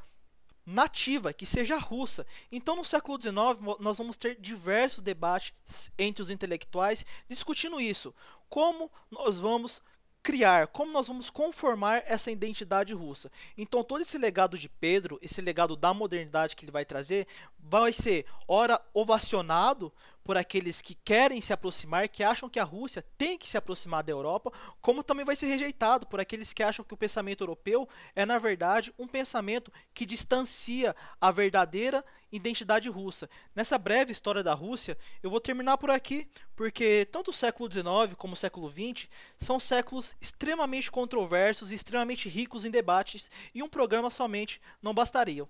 nativa, 0.66 1.32
que 1.32 1.46
seja 1.46 1.78
russa. 1.78 2.26
Então, 2.50 2.74
no 2.74 2.84
século 2.84 3.20
XIX, 3.22 3.78
nós 3.78 3.98
vamos 3.98 4.16
ter 4.16 4.34
diversos 4.40 5.00
debates 5.00 5.52
entre 5.96 6.20
os 6.20 6.28
intelectuais 6.28 7.06
discutindo 7.28 7.80
isso. 7.80 8.12
Como 8.48 8.90
nós 9.10 9.38
vamos 9.38 9.80
criar, 10.26 10.66
como 10.66 10.90
nós 10.90 11.06
vamos 11.06 11.30
conformar 11.30 12.02
essa 12.04 12.32
identidade 12.32 12.92
russa. 12.92 13.30
Então, 13.56 13.84
todo 13.84 14.02
esse 14.02 14.18
legado 14.18 14.58
de 14.58 14.68
Pedro, 14.68 15.20
esse 15.22 15.40
legado 15.40 15.76
da 15.76 15.94
modernidade 15.94 16.56
que 16.56 16.64
ele 16.64 16.72
vai 16.72 16.84
trazer, 16.84 17.28
vai 17.56 17.92
ser, 17.92 18.26
ora, 18.48 18.82
ovacionado 18.92 19.92
por 20.26 20.36
aqueles 20.36 20.82
que 20.82 20.96
querem 20.96 21.40
se 21.40 21.52
aproximar, 21.52 22.08
que 22.08 22.24
acham 22.24 22.48
que 22.48 22.58
a 22.58 22.64
Rússia 22.64 23.04
tem 23.16 23.38
que 23.38 23.48
se 23.48 23.56
aproximar 23.56 24.02
da 24.02 24.10
Europa, 24.10 24.52
como 24.82 25.04
também 25.04 25.24
vai 25.24 25.36
ser 25.36 25.46
rejeitado 25.46 26.04
por 26.04 26.18
aqueles 26.18 26.52
que 26.52 26.64
acham 26.64 26.84
que 26.84 26.92
o 26.92 26.96
pensamento 26.96 27.44
europeu 27.44 27.88
é, 28.14 28.26
na 28.26 28.36
verdade, 28.36 28.92
um 28.98 29.06
pensamento 29.06 29.72
que 29.94 30.04
distancia 30.04 30.96
a 31.20 31.30
verdadeira 31.30 32.04
identidade 32.32 32.88
russa. 32.88 33.30
Nessa 33.54 33.78
breve 33.78 34.10
história 34.10 34.42
da 34.42 34.52
Rússia, 34.52 34.98
eu 35.22 35.30
vou 35.30 35.40
terminar 35.40 35.78
por 35.78 35.90
aqui, 35.90 36.28
porque 36.56 37.06
tanto 37.12 37.30
o 37.30 37.34
século 37.34 37.70
XIX 37.70 38.16
como 38.16 38.32
o 38.34 38.36
século 38.36 38.68
XX 38.68 39.08
são 39.38 39.60
séculos 39.60 40.16
extremamente 40.20 40.90
controversos 40.90 41.70
e 41.70 41.76
extremamente 41.76 42.28
ricos 42.28 42.64
em 42.64 42.70
debates, 42.70 43.30
e 43.54 43.62
um 43.62 43.68
programa 43.68 44.10
somente 44.10 44.60
não 44.82 44.92
bastaria. 44.92 45.46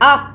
A 0.00 0.34